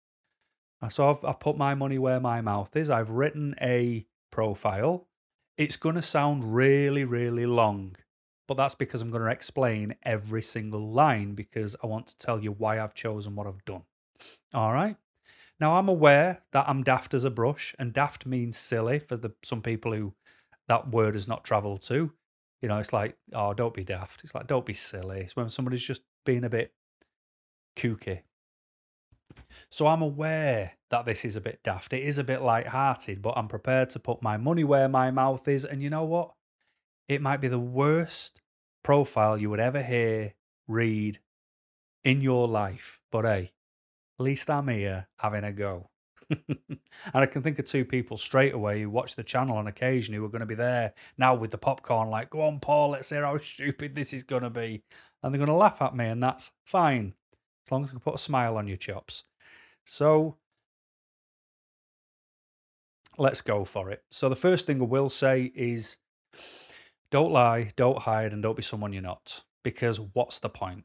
Uh, 0.82 0.88
so 0.88 1.11
I've, 1.11 1.25
I've 1.25 1.40
put 1.40 1.56
my 1.56 1.75
money 1.75 1.99
where 1.99 2.20
my 2.20 2.40
mouth 2.40 2.75
is. 2.76 2.90
I've 2.90 3.11
written 3.11 3.54
a 3.61 4.06
profile. 4.30 5.09
It's 5.56 5.76
going 5.76 5.97
to 5.97 6.02
sound 6.02 6.54
really, 6.54 7.04
really 7.04 7.47
long, 7.47 7.97
but 8.50 8.57
that's 8.57 8.75
because 8.75 9.00
I'm 9.00 9.11
going 9.11 9.23
to 9.23 9.30
explain 9.30 9.95
every 10.02 10.42
single 10.42 10.90
line 10.90 11.37
because 11.37 11.76
I 11.85 11.87
want 11.87 12.09
to 12.09 12.19
tell 12.19 12.42
you 12.42 12.50
why 12.50 12.80
I've 12.80 12.95
chosen 12.95 13.37
what 13.37 13.47
I've 13.47 13.64
done. 13.64 13.83
All 14.52 14.73
right. 14.73 14.97
Now 15.61 15.76
I'm 15.76 15.88
aware 15.88 16.42
that 16.50 16.69
I'm 16.69 16.83
daft 16.83 17.14
as 17.14 17.23
a 17.23 17.30
brush, 17.30 17.76
and 17.78 17.92
daft 17.92 18.26
means 18.26 18.57
silly 18.57 18.99
for 18.99 19.16
the 19.16 19.30
some 19.45 19.62
people 19.62 19.92
who 19.92 20.14
that 20.66 20.90
word 20.90 21.14
has 21.14 21.28
not 21.28 21.45
travelled 21.45 21.83
to. 21.83 22.11
You 22.61 22.69
know, 22.69 22.78
it's 22.78 22.92
like, 22.92 23.16
oh, 23.33 23.54
don't 23.54 23.73
be 23.73 23.85
daft. 23.85 24.25
It's 24.25 24.35
like, 24.35 24.49
don't 24.49 24.66
be 24.66 24.75
silly. 24.75 25.21
It's 25.21 25.37
when 25.37 25.49
somebody's 25.49 25.85
just 25.85 26.02
being 26.26 26.42
a 26.42 26.50
bit 26.50 26.73
kooky. 27.76 28.23
So 29.71 29.87
I'm 29.87 30.02
aware 30.02 30.73
that 30.90 31.04
this 31.04 31.25
is 31.25 31.37
a 31.37 31.40
bit 31.40 31.61
daft. 31.62 31.92
It 31.92 32.02
is 32.02 32.19
a 32.19 32.25
bit 32.25 32.42
light-hearted, 32.42 33.23
but 33.23 33.35
I'm 33.37 33.47
prepared 33.47 33.90
to 33.90 34.00
put 34.00 34.23
my 34.23 34.37
money 34.37 34.64
where 34.64 34.88
my 34.88 35.12
mouth 35.12 35.47
is. 35.47 35.64
And 35.64 35.80
you 35.80 35.88
know 35.88 36.02
what? 36.02 36.33
It 37.11 37.21
might 37.21 37.40
be 37.40 37.49
the 37.49 37.59
worst 37.59 38.40
profile 38.85 39.37
you 39.37 39.50
would 39.50 39.59
ever 39.59 39.83
hear, 39.83 40.35
read 40.69 41.19
in 42.05 42.21
your 42.21 42.47
life. 42.47 43.00
But 43.11 43.25
hey, 43.25 43.50
at 44.21 44.23
least 44.23 44.49
I'm 44.49 44.69
here 44.69 45.09
having 45.17 45.43
a 45.43 45.50
go. 45.50 45.90
and 46.31 46.79
I 47.12 47.26
can 47.26 47.43
think 47.43 47.59
of 47.59 47.64
two 47.64 47.85
people 47.85 48.17
straight 48.17 48.55
away 48.55 48.81
who 48.81 48.90
watch 48.90 49.17
the 49.17 49.25
channel 49.25 49.57
on 49.57 49.67
occasion 49.67 50.14
who 50.14 50.25
are 50.25 50.29
going 50.29 50.38
to 50.38 50.47
be 50.47 50.55
there 50.55 50.95
now 51.19 51.35
with 51.35 51.50
the 51.50 51.59
popcorn, 51.59 52.11
like, 52.11 52.31
go 52.31 52.43
on, 52.43 52.61
Paul, 52.61 52.90
let's 52.90 53.11
hear 53.11 53.25
how 53.25 53.38
stupid 53.40 53.97
this 53.97 54.12
is 54.12 54.23
going 54.23 54.45
to 54.45 54.50
be. 54.50 54.85
And 55.21 55.35
they're 55.35 55.40
going 55.40 55.49
to 55.49 55.55
laugh 55.55 55.83
at 55.83 55.97
me, 55.97 56.07
and 56.07 56.23
that's 56.23 56.52
fine, 56.64 57.14
as 57.67 57.73
long 57.73 57.83
as 57.83 57.88
I 57.88 57.95
can 57.95 58.00
put 58.00 58.14
a 58.14 58.19
smile 58.19 58.57
on 58.57 58.69
your 58.69 58.76
chops. 58.76 59.25
So 59.85 60.37
let's 63.19 63.40
go 63.40 63.64
for 63.64 63.90
it. 63.90 64.05
So 64.12 64.29
the 64.29 64.37
first 64.37 64.69
thing 64.69 64.81
I 64.81 64.85
will 64.85 65.09
say 65.09 65.50
is 65.57 65.97
don't 67.11 67.33
lie, 67.33 67.71
don't 67.76 68.00
hide, 68.00 68.33
and 68.33 68.43
don't 68.43 68.57
be 68.57 68.62
someone 68.62 68.93
you're 68.93 69.02
not. 69.02 69.43
Because 69.62 70.00
what's 70.00 70.38
the 70.38 70.49
point? 70.49 70.85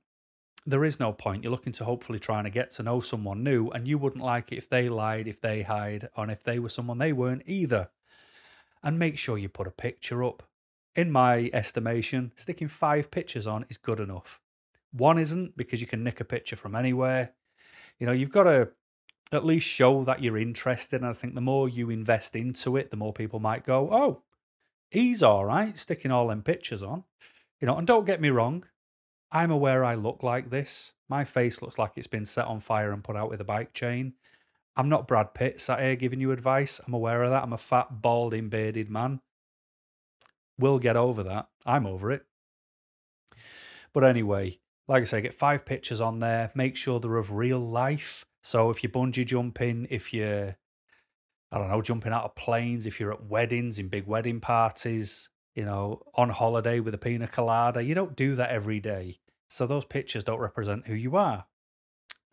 there 0.66 0.84
is 0.84 1.00
no 1.00 1.14
point. 1.14 1.44
You're 1.44 1.52
looking 1.52 1.74
to 1.74 1.86
hopefully 1.86 2.20
trying 2.20 2.46
to 2.46 2.50
get 2.50 2.72
to 2.72 2.84
know 2.84 3.00
someone 3.00 3.44
new, 3.44 3.70
and 3.70 3.88
you 3.88 3.98
wouldn't 3.98 4.24
like 4.24 4.52
it 4.52 4.58
if 4.58 4.70
they 4.70 4.90
lied, 4.90 5.28
if 5.28 5.40
they 5.40 5.62
hide, 5.62 6.10
and 6.18 6.32
if 6.32 6.44
they 6.44 6.60
were 6.60 6.70
someone 6.70 6.98
they 6.98 7.14
weren't 7.14 7.44
either. 7.46 7.90
And 8.84 8.98
make 8.98 9.18
sure 9.18 9.38
you 9.38 9.50
put 9.50 9.68
a 9.68 9.72
picture 9.72 10.24
up. 10.24 10.44
In 10.96 11.12
my 11.12 11.50
estimation, 11.54 12.32
sticking 12.36 12.68
five 12.68 13.12
pictures 13.12 13.46
on 13.46 13.66
is 13.70 13.78
good 13.78 14.00
enough. 14.00 14.40
One 14.92 15.20
isn't 15.20 15.58
because 15.58 15.82
you 15.82 15.88
can 15.88 16.04
nick 16.04 16.20
a 16.22 16.26
picture 16.26 16.56
from 16.56 16.76
anywhere. 16.76 17.34
You 18.00 18.08
know, 18.08 18.14
you've 18.14 18.32
got 18.32 18.44
to 18.44 18.70
at 19.32 19.46
least 19.46 19.68
show 19.68 20.04
that 20.06 20.24
you're 20.24 20.38
interested. 20.38 21.02
And 21.02 21.10
I 21.10 21.14
think 21.14 21.36
the 21.36 21.42
more 21.42 21.68
you 21.68 21.90
invest 21.90 22.36
into 22.36 22.78
it, 22.78 22.92
the 22.92 22.98
more 22.98 23.12
people 23.12 23.40
might 23.40 23.66
go, 23.66 23.90
oh, 23.92 24.22
he's 24.96 25.22
all 25.22 25.46
right, 25.46 25.78
sticking 25.78 26.12
all 26.12 26.28
them 26.28 26.42
pictures 26.42 26.82
on. 26.82 27.04
You 27.60 27.68
know, 27.68 27.78
and 27.78 27.86
don't 27.86 28.06
get 28.06 28.22
me 28.22 28.30
wrong, 28.30 28.66
I'm 29.32 29.52
aware 29.52 29.84
I 29.84 29.96
look 29.96 30.24
like 30.24 30.50
this. 30.50 30.94
My 31.10 31.26
face 31.26 31.62
looks 31.62 31.78
like 31.78 31.92
it's 31.96 32.08
been 32.08 32.26
set 32.26 32.46
on 32.46 32.62
fire 32.62 32.92
and 32.92 33.04
put 33.04 33.16
out 33.16 33.30
with 33.30 33.42
a 33.42 33.46
bike 33.46 33.74
chain. 33.74 34.14
I'm 34.76 34.90
not 34.90 35.08
Brad 35.08 35.34
Pitt 35.34 35.62
sat 35.62 35.80
here 35.80 35.96
giving 35.96 36.20
you 36.20 36.32
advice. 36.32 36.82
I'm 36.86 36.94
aware 36.94 37.24
of 37.24 37.32
that. 37.32 37.44
I'm 37.44 37.54
a 37.54 37.58
fat, 37.58 38.02
balding, 38.02 38.50
bearded 38.50 38.90
man. 38.90 39.22
We'll 40.58 40.80
get 40.80 40.96
over 40.96 41.24
that. 41.24 41.48
I'm 41.66 41.86
over 41.86 42.12
it. 42.12 42.26
But 43.94 44.04
anyway, 44.04 44.60
like 44.88 45.02
I 45.02 45.06
say, 45.06 45.22
get 45.22 45.34
five 45.34 45.66
pictures 45.66 46.02
on 46.02 46.20
there. 46.20 46.52
Make 46.56 46.76
sure 46.76 47.00
they're 47.00 47.18
of 47.18 47.34
real 47.34 47.60
life. 47.60 48.26
So 48.44 48.70
if 48.70 48.84
you're 48.84 48.92
bungee 48.92 49.26
jumping, 49.26 49.88
if 49.90 50.14
you're, 50.14 50.58
I 51.52 51.58
don't 51.58 51.70
know, 51.70 51.82
jumping 51.82 52.12
out 52.12 52.24
of 52.24 52.36
planes, 52.36 52.86
if 52.86 53.00
you're 53.00 53.14
at 53.14 53.26
weddings, 53.26 53.80
in 53.80 53.88
big 53.88 54.08
wedding 54.08 54.40
parties, 54.40 55.30
you 55.56 55.64
know, 55.64 56.02
on 56.16 56.30
holiday 56.30 56.80
with 56.80 56.94
a 56.94 56.98
pina 56.98 57.28
colada, 57.28 57.84
you 57.84 57.96
don't 57.96 58.16
do 58.16 58.36
that 58.36 58.50
every 58.50 58.80
day. 58.80 59.20
So 59.50 59.66
those 59.66 59.86
pictures 59.86 60.24
don't 60.24 60.40
represent 60.40 60.88
who 60.88 60.96
you 60.96 61.16
are. 61.16 61.46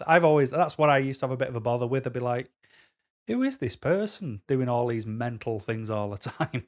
I've 0.07 0.25
always, 0.25 0.50
that's 0.50 0.78
what 0.78 0.90
I 0.90 0.99
used 0.99 1.21
to 1.21 1.26
have 1.26 1.33
a 1.33 1.37
bit 1.37 1.49
of 1.49 1.57
a 1.57 1.61
bother 1.61 1.87
with. 1.87 2.07
I'd 2.07 2.12
be 2.12 2.21
like, 2.21 2.49
who 3.28 3.42
is 3.42 3.59
this 3.59 3.76
person 3.76 4.40
doing 4.49 4.69
all 4.69 4.88
these 4.88 5.07
mental 5.07 5.61
things 5.61 5.90
all 5.90 6.11
the 6.11 6.19
time? 6.31 6.64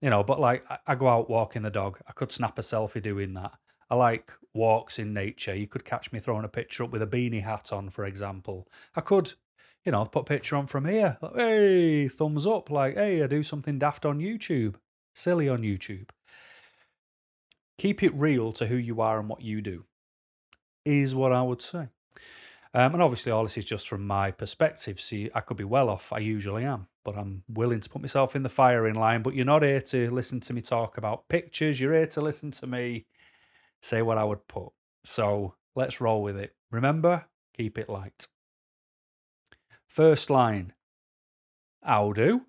you 0.00 0.08
know, 0.08 0.22
but 0.22 0.40
like 0.40 0.64
I 0.86 0.94
go 0.94 1.08
out 1.08 1.30
walking 1.30 1.62
the 1.62 1.70
dog. 1.70 1.98
I 2.06 2.12
could 2.12 2.32
snap 2.32 2.58
a 2.58 2.62
selfie 2.62 3.02
doing 3.02 3.34
that. 3.34 3.52
I 3.90 3.96
like 3.96 4.32
walks 4.54 4.98
in 4.98 5.12
nature. 5.12 5.54
You 5.54 5.66
could 5.66 5.84
catch 5.84 6.12
me 6.12 6.20
throwing 6.20 6.44
a 6.44 6.48
picture 6.48 6.84
up 6.84 6.90
with 6.90 7.02
a 7.02 7.06
beanie 7.06 7.42
hat 7.42 7.72
on, 7.72 7.90
for 7.90 8.04
example. 8.04 8.68
I 8.94 9.00
could, 9.00 9.32
you 9.84 9.92
know, 9.92 10.04
put 10.04 10.20
a 10.20 10.24
picture 10.24 10.56
on 10.56 10.66
from 10.66 10.84
here. 10.84 11.18
Like, 11.20 11.36
hey, 11.36 12.08
thumbs 12.08 12.46
up. 12.46 12.70
Like, 12.70 12.94
hey, 12.96 13.22
I 13.22 13.26
do 13.26 13.42
something 13.42 13.78
daft 13.78 14.04
on 14.04 14.18
YouTube, 14.18 14.74
silly 15.14 15.48
on 15.48 15.62
YouTube. 15.62 16.08
Keep 17.78 18.02
it 18.02 18.14
real 18.14 18.52
to 18.52 18.66
who 18.66 18.76
you 18.76 19.00
are 19.00 19.18
and 19.18 19.28
what 19.28 19.40
you 19.40 19.62
do, 19.62 19.84
is 20.84 21.14
what 21.14 21.32
I 21.32 21.42
would 21.42 21.62
say. 21.62 21.88
Um, 22.72 22.94
and 22.94 23.02
obviously, 23.02 23.32
all 23.32 23.42
this 23.42 23.58
is 23.58 23.64
just 23.64 23.88
from 23.88 24.06
my 24.06 24.30
perspective. 24.30 25.00
See, 25.00 25.30
I 25.34 25.40
could 25.40 25.56
be 25.56 25.64
well 25.64 25.88
off. 25.88 26.12
I 26.12 26.18
usually 26.18 26.64
am, 26.64 26.86
but 27.04 27.16
I'm 27.16 27.42
willing 27.48 27.80
to 27.80 27.88
put 27.88 28.02
myself 28.02 28.36
in 28.36 28.42
the 28.42 28.48
firing 28.48 28.94
line. 28.94 29.22
But 29.22 29.34
you're 29.34 29.44
not 29.44 29.62
here 29.62 29.80
to 29.80 30.10
listen 30.10 30.40
to 30.40 30.52
me 30.52 30.60
talk 30.60 30.96
about 30.96 31.28
pictures. 31.28 31.80
You're 31.80 31.94
here 31.94 32.06
to 32.06 32.20
listen 32.20 32.50
to 32.52 32.66
me 32.66 33.06
say 33.82 34.02
what 34.02 34.18
I 34.18 34.24
would 34.24 34.46
put. 34.46 34.72
So 35.04 35.54
let's 35.74 36.00
roll 36.00 36.22
with 36.22 36.36
it. 36.36 36.54
Remember, 36.70 37.24
keep 37.56 37.78
it 37.78 37.88
light. 37.88 38.28
First 39.90 40.30
line 40.30 40.72
How 41.82 42.12
do? 42.12 42.42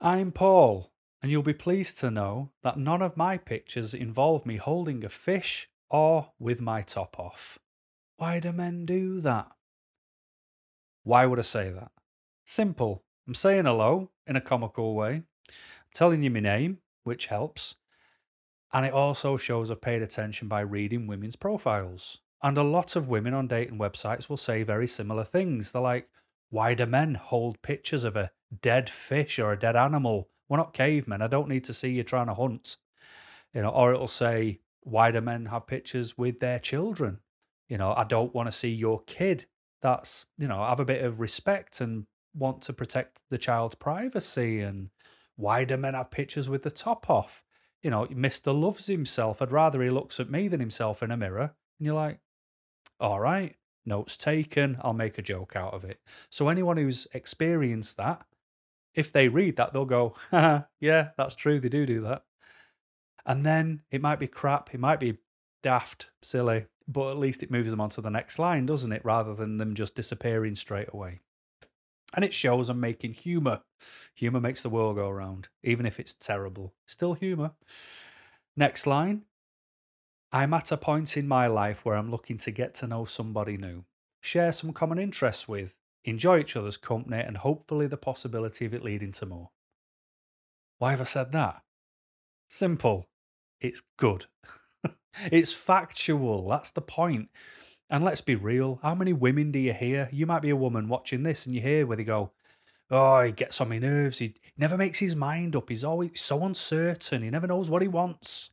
I'm 0.00 0.30
Paul 0.30 0.92
and 1.20 1.32
you'll 1.32 1.42
be 1.42 1.52
pleased 1.52 1.98
to 1.98 2.12
know 2.12 2.52
that 2.62 2.78
none 2.78 3.02
of 3.02 3.16
my 3.16 3.36
pictures 3.36 3.92
involve 3.92 4.46
me 4.46 4.56
holding 4.56 5.04
a 5.04 5.08
fish 5.08 5.68
or 5.90 6.30
with 6.38 6.60
my 6.60 6.82
top 6.82 7.18
off. 7.18 7.58
Why 8.18 8.38
do 8.38 8.52
men 8.52 8.86
do 8.86 9.20
that? 9.22 9.50
Why 11.02 11.26
would 11.26 11.40
I 11.40 11.42
say 11.42 11.70
that? 11.70 11.90
Simple. 12.44 13.02
I'm 13.26 13.34
saying 13.34 13.64
hello 13.64 14.10
in 14.24 14.36
a 14.36 14.40
comical 14.40 14.94
way, 14.94 15.14
I'm 15.14 15.24
telling 15.92 16.22
you 16.22 16.30
my 16.30 16.38
name, 16.38 16.78
which 17.02 17.26
helps, 17.26 17.74
and 18.72 18.86
it 18.86 18.92
also 18.92 19.36
shows 19.36 19.72
I've 19.72 19.80
paid 19.80 20.02
attention 20.02 20.46
by 20.46 20.60
reading 20.60 21.08
women's 21.08 21.34
profiles. 21.34 22.21
And 22.42 22.58
a 22.58 22.62
lot 22.62 22.96
of 22.96 23.08
women 23.08 23.34
on 23.34 23.46
dating 23.46 23.78
websites 23.78 24.28
will 24.28 24.36
say 24.36 24.62
very 24.62 24.88
similar 24.88 25.24
things. 25.24 25.72
They're 25.72 25.82
like, 25.82 26.08
why 26.50 26.74
do 26.74 26.86
men 26.86 27.14
hold 27.14 27.62
pictures 27.62 28.04
of 28.04 28.16
a 28.16 28.32
dead 28.60 28.90
fish 28.90 29.38
or 29.38 29.52
a 29.52 29.58
dead 29.58 29.76
animal 29.76 30.28
we're 30.52 30.58
not 30.58 30.74
cavemen. 30.74 31.22
I 31.22 31.28
don't 31.28 31.48
need 31.48 31.64
to 31.64 31.72
see 31.72 31.88
you 31.88 32.02
trying 32.02 32.26
to 32.26 32.34
hunt. 32.34 32.76
You 33.54 33.62
know, 33.62 33.70
or 33.70 33.94
it'll 33.94 34.06
say, 34.06 34.60
why 34.80 35.10
do 35.10 35.22
men 35.22 35.46
have 35.46 35.66
pictures 35.66 36.18
with 36.18 36.40
their 36.40 36.58
children? 36.58 37.20
You 37.70 37.78
know, 37.78 37.94
I 37.94 38.04
don't 38.04 38.34
want 38.34 38.48
to 38.48 38.52
see 38.52 38.68
your 38.68 39.00
kid. 39.06 39.46
That's, 39.80 40.26
you 40.36 40.46
know, 40.46 40.62
have 40.62 40.78
a 40.78 40.84
bit 40.84 41.02
of 41.02 41.20
respect 41.20 41.80
and 41.80 42.04
want 42.34 42.60
to 42.64 42.74
protect 42.74 43.22
the 43.30 43.38
child's 43.38 43.76
privacy. 43.76 44.60
And 44.60 44.90
why 45.36 45.64
do 45.64 45.78
men 45.78 45.94
have 45.94 46.10
pictures 46.10 46.50
with 46.50 46.64
the 46.64 46.70
top 46.70 47.08
off? 47.08 47.42
You 47.82 47.88
know, 47.88 48.04
Mr. 48.08 48.54
loves 48.54 48.88
himself. 48.88 49.40
I'd 49.40 49.52
rather 49.52 49.82
he 49.82 49.88
looks 49.88 50.20
at 50.20 50.30
me 50.30 50.48
than 50.48 50.60
himself 50.60 51.02
in 51.02 51.10
a 51.10 51.16
mirror. 51.16 51.54
And 51.78 51.86
you're 51.86 51.94
like, 51.94 52.18
all 53.02 53.20
right. 53.20 53.56
notes 53.84 54.16
taken, 54.16 54.78
I'll 54.80 54.92
make 54.92 55.18
a 55.18 55.22
joke 55.22 55.56
out 55.56 55.74
of 55.74 55.84
it. 55.84 56.00
So 56.30 56.48
anyone 56.48 56.76
who's 56.76 57.08
experienced 57.12 57.96
that, 57.96 58.24
if 58.94 59.10
they 59.12 59.28
read 59.28 59.56
that, 59.56 59.72
they'll 59.72 59.84
go, 59.84 60.14
yeah, 60.32 61.08
that's 61.16 61.34
true, 61.34 61.58
they 61.58 61.68
do 61.68 61.84
do 61.84 62.00
that. 62.02 62.22
And 63.26 63.44
then 63.44 63.82
it 63.90 64.00
might 64.00 64.20
be 64.20 64.28
crap, 64.28 64.72
it 64.72 64.78
might 64.78 65.00
be 65.00 65.18
daft, 65.62 66.10
silly, 66.22 66.66
but 66.86 67.10
at 67.10 67.18
least 67.18 67.42
it 67.42 67.50
moves 67.50 67.72
them 67.72 67.80
on 67.80 67.90
to 67.90 68.00
the 68.00 68.10
next 68.10 68.38
line, 68.38 68.66
doesn't 68.66 68.92
it? 68.92 69.04
Rather 69.04 69.34
than 69.34 69.56
them 69.56 69.74
just 69.74 69.96
disappearing 69.96 70.54
straight 70.54 70.88
away. 70.92 71.20
And 72.14 72.24
it 72.24 72.32
shows 72.32 72.68
I'm 72.68 72.80
making 72.80 73.14
humour. 73.14 73.62
Humour 74.14 74.40
makes 74.40 74.60
the 74.60 74.70
world 74.70 74.96
go 74.96 75.10
round, 75.10 75.48
even 75.64 75.86
if 75.86 75.98
it's 75.98 76.14
terrible. 76.14 76.74
Still 76.86 77.14
humour. 77.14 77.52
Next 78.56 78.86
line 78.86 79.22
I'm 80.34 80.54
at 80.54 80.72
a 80.72 80.78
point 80.78 81.18
in 81.18 81.28
my 81.28 81.46
life 81.46 81.84
where 81.84 81.94
I'm 81.94 82.10
looking 82.10 82.38
to 82.38 82.50
get 82.50 82.74
to 82.76 82.86
know 82.86 83.04
somebody 83.04 83.58
new, 83.58 83.84
share 84.22 84.50
some 84.52 84.72
common 84.72 84.98
interests 84.98 85.46
with, 85.46 85.74
enjoy 86.04 86.40
each 86.40 86.56
other's 86.56 86.78
company, 86.78 87.18
and 87.18 87.36
hopefully 87.36 87.86
the 87.86 87.98
possibility 87.98 88.64
of 88.64 88.72
it 88.72 88.82
leading 88.82 89.12
to 89.12 89.26
more. 89.26 89.50
Why 90.78 90.92
have 90.92 91.02
I 91.02 91.04
said 91.04 91.32
that? 91.32 91.62
Simple. 92.48 93.08
It's 93.60 93.82
good. 93.98 94.26
it's 95.30 95.52
factual. 95.52 96.48
That's 96.48 96.70
the 96.70 96.80
point. 96.80 97.28
And 97.90 98.02
let's 98.02 98.22
be 98.22 98.34
real. 98.34 98.80
How 98.82 98.94
many 98.94 99.12
women 99.12 99.52
do 99.52 99.58
you 99.58 99.74
hear? 99.74 100.08
You 100.12 100.24
might 100.24 100.40
be 100.40 100.50
a 100.50 100.56
woman 100.56 100.88
watching 100.88 101.24
this 101.24 101.44
and 101.44 101.54
you 101.54 101.60
hear 101.60 101.86
where 101.86 101.98
they 101.98 102.04
go, 102.04 102.32
Oh, 102.90 103.22
he 103.22 103.32
gets 103.32 103.60
on 103.60 103.70
my 103.70 103.78
nerves. 103.78 104.18
He 104.18 104.34
never 104.56 104.76
makes 104.76 104.98
his 104.98 105.14
mind 105.14 105.56
up. 105.56 105.68
He's 105.68 105.84
always 105.84 106.20
so 106.20 106.44
uncertain. 106.44 107.22
He 107.22 107.30
never 107.30 107.46
knows 107.46 107.70
what 107.70 107.82
he 107.82 107.88
wants. 107.88 108.50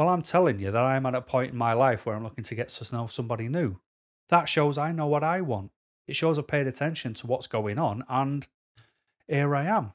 Well, 0.00 0.08
I'm 0.08 0.22
telling 0.22 0.60
you 0.60 0.70
that 0.70 0.82
I'm 0.82 1.04
at 1.04 1.14
a 1.14 1.20
point 1.20 1.52
in 1.52 1.58
my 1.58 1.74
life 1.74 2.06
where 2.06 2.16
I'm 2.16 2.24
looking 2.24 2.44
to 2.44 2.54
get 2.54 2.68
to 2.70 2.94
know 2.96 3.06
somebody 3.06 3.48
new. 3.48 3.80
That 4.30 4.48
shows 4.48 4.78
I 4.78 4.92
know 4.92 5.06
what 5.06 5.22
I 5.22 5.42
want. 5.42 5.72
It 6.06 6.16
shows 6.16 6.38
I've 6.38 6.46
paid 6.46 6.66
attention 6.66 7.12
to 7.12 7.26
what's 7.26 7.46
going 7.46 7.78
on, 7.78 8.02
and 8.08 8.46
here 9.28 9.54
I 9.54 9.66
am, 9.66 9.92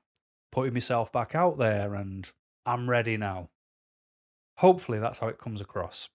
putting 0.52 0.76
myself 0.76 1.12
back 1.12 1.34
out 1.34 1.58
there, 1.58 1.96
and 1.96 2.32
I'm 2.68 2.88
ready 2.88 3.18
now. 3.18 3.50
Hopefully, 4.58 5.00
that's 5.00 5.18
how 5.18 5.28
it 5.28 5.40
comes 5.40 5.60
across. 5.60 6.10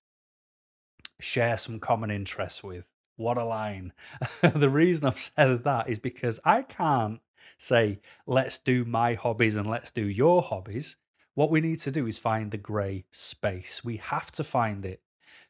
Share 1.18 1.56
some 1.56 1.80
common 1.80 2.12
interests 2.12 2.62
with. 2.62 2.84
What 3.16 3.38
a 3.38 3.44
line. 3.44 3.92
the 4.54 4.70
reason 4.70 5.08
I've 5.08 5.18
said 5.18 5.64
that 5.64 5.90
is 5.90 5.98
because 5.98 6.38
I 6.44 6.62
can't 6.62 7.18
say, 7.58 7.98
let's 8.24 8.56
do 8.56 8.84
my 8.84 9.14
hobbies 9.14 9.56
and 9.56 9.68
let's 9.68 9.90
do 9.90 10.06
your 10.06 10.42
hobbies. 10.42 10.96
What 11.34 11.50
we 11.50 11.60
need 11.60 11.78
to 11.80 11.90
do 11.90 12.06
is 12.06 12.18
find 12.18 12.50
the 12.50 12.58
grey 12.58 13.04
space. 13.10 13.84
We 13.84 13.98
have 13.98 14.30
to 14.32 14.44
find 14.44 14.84
it. 14.84 15.02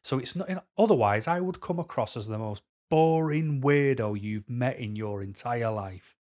So 0.03 0.19
it's 0.19 0.35
not, 0.35 0.49
otherwise, 0.77 1.27
I 1.27 1.39
would 1.39 1.61
come 1.61 1.79
across 1.79 2.15
as 2.15 2.27
the 2.27 2.37
most 2.37 2.63
boring 2.89 3.61
weirdo 3.61 4.19
you've 4.19 4.49
met 4.49 4.77
in 4.79 4.95
your 4.95 5.23
entire 5.23 5.71
life. 5.71 6.17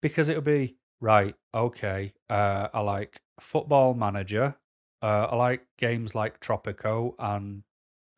Because 0.00 0.28
it'll 0.28 0.42
be, 0.42 0.76
right, 1.00 1.34
okay, 1.54 2.12
uh, 2.28 2.68
I 2.72 2.80
like 2.80 3.22
Football 3.40 3.94
Manager. 3.94 4.56
Uh, 5.00 5.28
I 5.30 5.36
like 5.36 5.66
games 5.78 6.14
like 6.14 6.40
Tropico 6.40 7.14
and 7.18 7.64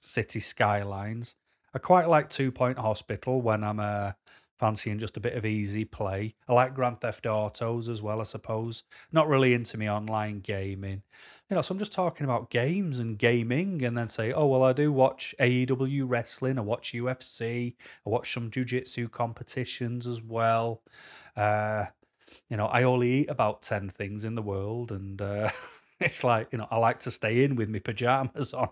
City 0.02 0.40
Skylines. 0.40 1.36
I 1.72 1.78
quite 1.78 2.08
like 2.08 2.28
Two 2.28 2.52
Point 2.52 2.78
Hospital 2.78 3.40
when 3.40 3.64
I'm 3.64 3.80
uh, 3.80 4.12
fancying 4.58 4.98
just 4.98 5.16
a 5.16 5.20
bit 5.20 5.34
of 5.34 5.44
easy 5.44 5.84
play. 5.84 6.34
I 6.48 6.52
like 6.52 6.74
Grand 6.74 7.00
Theft 7.00 7.26
Autos 7.26 7.88
as 7.88 8.00
well, 8.00 8.20
I 8.20 8.24
suppose. 8.24 8.84
Not 9.12 9.28
really 9.28 9.54
into 9.54 9.76
me 9.76 9.90
online 9.90 10.40
gaming. 10.40 11.02
You 11.50 11.56
know, 11.56 11.62
so 11.62 11.72
I'm 11.72 11.78
just 11.78 11.92
talking 11.92 12.24
about 12.24 12.50
games 12.50 12.98
and 12.98 13.18
gaming 13.18 13.84
and 13.84 13.96
then 13.96 14.08
say, 14.08 14.32
oh, 14.32 14.46
well, 14.46 14.62
I 14.62 14.72
do 14.72 14.92
watch 14.92 15.34
AEW 15.40 16.04
wrestling, 16.06 16.58
I 16.58 16.62
watch 16.62 16.92
UFC, 16.92 17.74
I 18.06 18.10
watch 18.10 18.32
some 18.32 18.50
jiu 18.50 18.64
jitsu 18.64 19.08
competitions 19.08 20.06
as 20.06 20.22
well. 20.22 20.82
Uh, 21.36 21.86
you 22.48 22.56
know, 22.56 22.66
I 22.66 22.84
only 22.84 23.10
eat 23.10 23.30
about 23.30 23.62
10 23.62 23.90
things 23.90 24.24
in 24.24 24.34
the 24.34 24.42
world 24.42 24.92
and. 24.92 25.20
Uh, 25.20 25.50
it's 26.00 26.24
like 26.24 26.48
you 26.50 26.58
know 26.58 26.66
i 26.72 26.76
like 26.76 26.98
to 26.98 27.10
stay 27.10 27.44
in 27.44 27.54
with 27.54 27.68
my 27.68 27.78
pajamas 27.78 28.52
on 28.52 28.68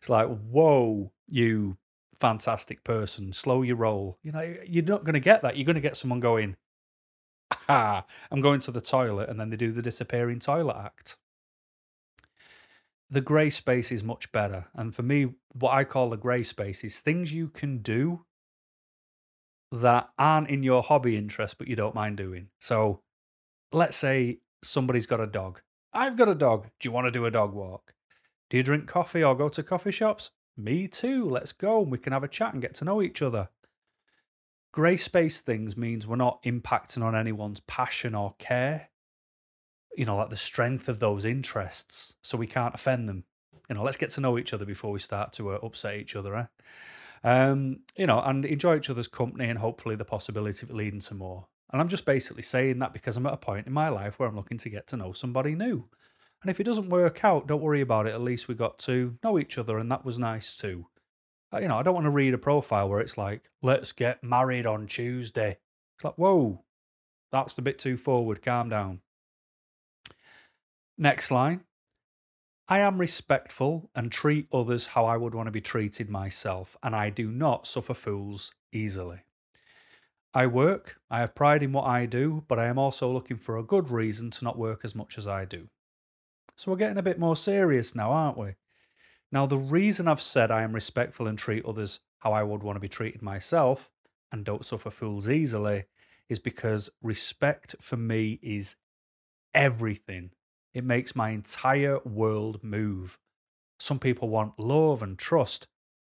it's 0.00 0.08
like 0.08 0.26
whoa 0.26 1.12
you 1.28 1.76
fantastic 2.20 2.84
person. 2.84 3.32
Slow 3.32 3.62
your 3.62 3.76
roll. 3.76 4.18
You 4.22 4.32
know, 4.32 4.54
you're 4.66 4.84
not 4.84 5.04
going 5.04 5.14
to 5.14 5.20
get 5.20 5.42
that. 5.42 5.56
You're 5.56 5.66
going 5.66 5.74
to 5.74 5.80
get 5.80 5.96
someone 5.96 6.20
going, 6.20 6.56
ah, 7.68 8.04
I'm 8.30 8.40
going 8.40 8.60
to 8.60 8.70
the 8.70 8.80
toilet, 8.80 9.28
and 9.28 9.38
then 9.38 9.50
they 9.50 9.56
do 9.56 9.72
the 9.72 9.82
disappearing 9.82 10.40
toilet 10.40 10.76
act. 10.76 11.16
The 13.10 13.20
grey 13.20 13.50
space 13.50 13.92
is 13.92 14.02
much 14.02 14.32
better. 14.32 14.66
And 14.74 14.94
for 14.94 15.02
me, 15.02 15.34
what 15.52 15.72
I 15.72 15.84
call 15.84 16.10
the 16.10 16.16
grey 16.16 16.42
space 16.42 16.82
is 16.82 17.00
things 17.00 17.32
you 17.32 17.48
can 17.48 17.78
do 17.78 18.24
that 19.70 20.08
aren't 20.18 20.48
in 20.48 20.62
your 20.62 20.82
hobby 20.82 21.16
interest, 21.16 21.58
but 21.58 21.68
you 21.68 21.76
don't 21.76 21.94
mind 21.94 22.16
doing. 22.16 22.48
So 22.60 23.00
let's 23.72 23.96
say 23.96 24.38
somebody's 24.62 25.06
got 25.06 25.20
a 25.20 25.26
dog. 25.26 25.60
I've 25.92 26.16
got 26.16 26.28
a 26.28 26.34
dog. 26.34 26.68
Do 26.80 26.88
you 26.88 26.92
want 26.92 27.06
to 27.06 27.10
do 27.10 27.26
a 27.26 27.30
dog 27.30 27.52
walk? 27.52 27.94
Do 28.50 28.56
you 28.56 28.62
drink 28.62 28.86
coffee 28.86 29.22
or 29.22 29.34
go 29.36 29.48
to 29.48 29.62
coffee 29.62 29.90
shops? 29.90 30.30
Me 30.56 30.86
too. 30.86 31.28
Let's 31.28 31.52
go. 31.52 31.82
And 31.82 31.90
we 31.90 31.98
can 31.98 32.12
have 32.12 32.24
a 32.24 32.28
chat 32.28 32.52
and 32.52 32.62
get 32.62 32.74
to 32.76 32.84
know 32.84 33.02
each 33.02 33.22
other. 33.22 33.48
Grey 34.72 34.96
space 34.96 35.40
things 35.40 35.76
means 35.76 36.06
we're 36.06 36.16
not 36.16 36.42
impacting 36.42 37.02
on 37.02 37.14
anyone's 37.14 37.60
passion 37.60 38.14
or 38.14 38.34
care. 38.38 38.88
You 39.96 40.04
know, 40.04 40.16
like 40.16 40.30
the 40.30 40.36
strength 40.36 40.88
of 40.88 40.98
those 40.98 41.24
interests, 41.24 42.16
so 42.22 42.36
we 42.36 42.48
can't 42.48 42.74
offend 42.74 43.08
them. 43.08 43.24
You 43.68 43.76
know, 43.76 43.84
let's 43.84 43.96
get 43.96 44.10
to 44.10 44.20
know 44.20 44.36
each 44.36 44.52
other 44.52 44.64
before 44.64 44.90
we 44.90 44.98
start 44.98 45.32
to 45.34 45.52
uh, 45.52 45.58
upset 45.62 45.96
each 45.96 46.16
other. 46.16 46.34
Eh? 46.36 46.46
Um, 47.22 47.80
you 47.96 48.06
know, 48.06 48.20
and 48.20 48.44
enjoy 48.44 48.76
each 48.76 48.90
other's 48.90 49.06
company 49.06 49.48
and 49.48 49.60
hopefully 49.60 49.94
the 49.94 50.04
possibility 50.04 50.66
of 50.66 50.74
leading 50.74 51.00
to 51.00 51.14
more. 51.14 51.46
And 51.72 51.80
I'm 51.80 51.88
just 51.88 52.04
basically 52.04 52.42
saying 52.42 52.80
that 52.80 52.92
because 52.92 53.16
I'm 53.16 53.26
at 53.26 53.32
a 53.32 53.38
point 53.38 53.66
in 53.66 53.72
my 53.72 53.88
life 53.88 54.18
where 54.18 54.28
I'm 54.28 54.36
looking 54.36 54.58
to 54.58 54.68
get 54.68 54.86
to 54.88 54.96
know 54.96 55.12
somebody 55.12 55.54
new. 55.54 55.88
And 56.44 56.50
if 56.50 56.60
it 56.60 56.64
doesn't 56.64 56.90
work 56.90 57.24
out, 57.24 57.46
don't 57.46 57.62
worry 57.62 57.80
about 57.80 58.06
it. 58.06 58.12
At 58.12 58.20
least 58.20 58.48
we 58.48 58.54
got 58.54 58.78
to 58.80 59.16
know 59.24 59.38
each 59.38 59.56
other, 59.56 59.78
and 59.78 59.90
that 59.90 60.04
was 60.04 60.18
nice 60.18 60.54
too. 60.54 60.88
Uh, 61.50 61.60
you 61.60 61.68
know, 61.68 61.78
I 61.78 61.82
don't 61.82 61.94
want 61.94 62.04
to 62.04 62.10
read 62.10 62.34
a 62.34 62.38
profile 62.38 62.86
where 62.86 63.00
it's 63.00 63.16
like, 63.16 63.48
let's 63.62 63.92
get 63.92 64.22
married 64.22 64.66
on 64.66 64.86
Tuesday. 64.86 65.56
It's 65.96 66.04
like, 66.04 66.18
whoa, 66.18 66.62
that's 67.32 67.56
a 67.56 67.62
bit 67.62 67.78
too 67.78 67.96
forward. 67.96 68.42
Calm 68.42 68.68
down. 68.68 69.00
Next 70.98 71.30
line. 71.30 71.62
I 72.68 72.80
am 72.80 72.98
respectful 72.98 73.88
and 73.94 74.12
treat 74.12 74.46
others 74.52 74.88
how 74.88 75.06
I 75.06 75.16
would 75.16 75.34
want 75.34 75.46
to 75.46 75.50
be 75.50 75.62
treated 75.62 76.10
myself, 76.10 76.76
and 76.82 76.94
I 76.94 77.08
do 77.08 77.30
not 77.30 77.66
suffer 77.66 77.94
fools 77.94 78.52
easily. 78.70 79.20
I 80.34 80.46
work, 80.46 81.00
I 81.10 81.20
have 81.20 81.34
pride 81.34 81.62
in 81.62 81.72
what 81.72 81.86
I 81.86 82.04
do, 82.04 82.44
but 82.48 82.58
I 82.58 82.66
am 82.66 82.78
also 82.78 83.10
looking 83.10 83.38
for 83.38 83.56
a 83.56 83.62
good 83.62 83.88
reason 83.88 84.30
to 84.32 84.44
not 84.44 84.58
work 84.58 84.82
as 84.84 84.94
much 84.94 85.16
as 85.16 85.26
I 85.26 85.46
do. 85.46 85.70
So 86.56 86.70
we're 86.70 86.78
getting 86.78 86.98
a 86.98 87.02
bit 87.02 87.18
more 87.18 87.36
serious 87.36 87.94
now, 87.94 88.12
aren't 88.12 88.38
we? 88.38 88.54
Now, 89.32 89.46
the 89.46 89.58
reason 89.58 90.06
I've 90.06 90.22
said 90.22 90.50
I 90.50 90.62
am 90.62 90.72
respectful 90.72 91.26
and 91.26 91.36
treat 91.36 91.64
others 91.64 92.00
how 92.18 92.32
I 92.32 92.42
would 92.42 92.62
want 92.62 92.76
to 92.76 92.80
be 92.80 92.88
treated 92.88 93.22
myself 93.22 93.90
and 94.30 94.44
don't 94.44 94.64
suffer 94.64 94.90
fools 94.90 95.28
easily 95.28 95.84
is 96.28 96.38
because 96.38 96.90
respect 97.02 97.74
for 97.80 97.96
me 97.96 98.38
is 98.42 98.76
everything. 99.54 100.30
It 100.72 100.84
makes 100.84 101.14
my 101.14 101.30
entire 101.30 101.98
world 102.04 102.62
move. 102.62 103.18
Some 103.78 103.98
people 103.98 104.28
want 104.28 104.58
love 104.58 105.02
and 105.02 105.18
trust. 105.18 105.68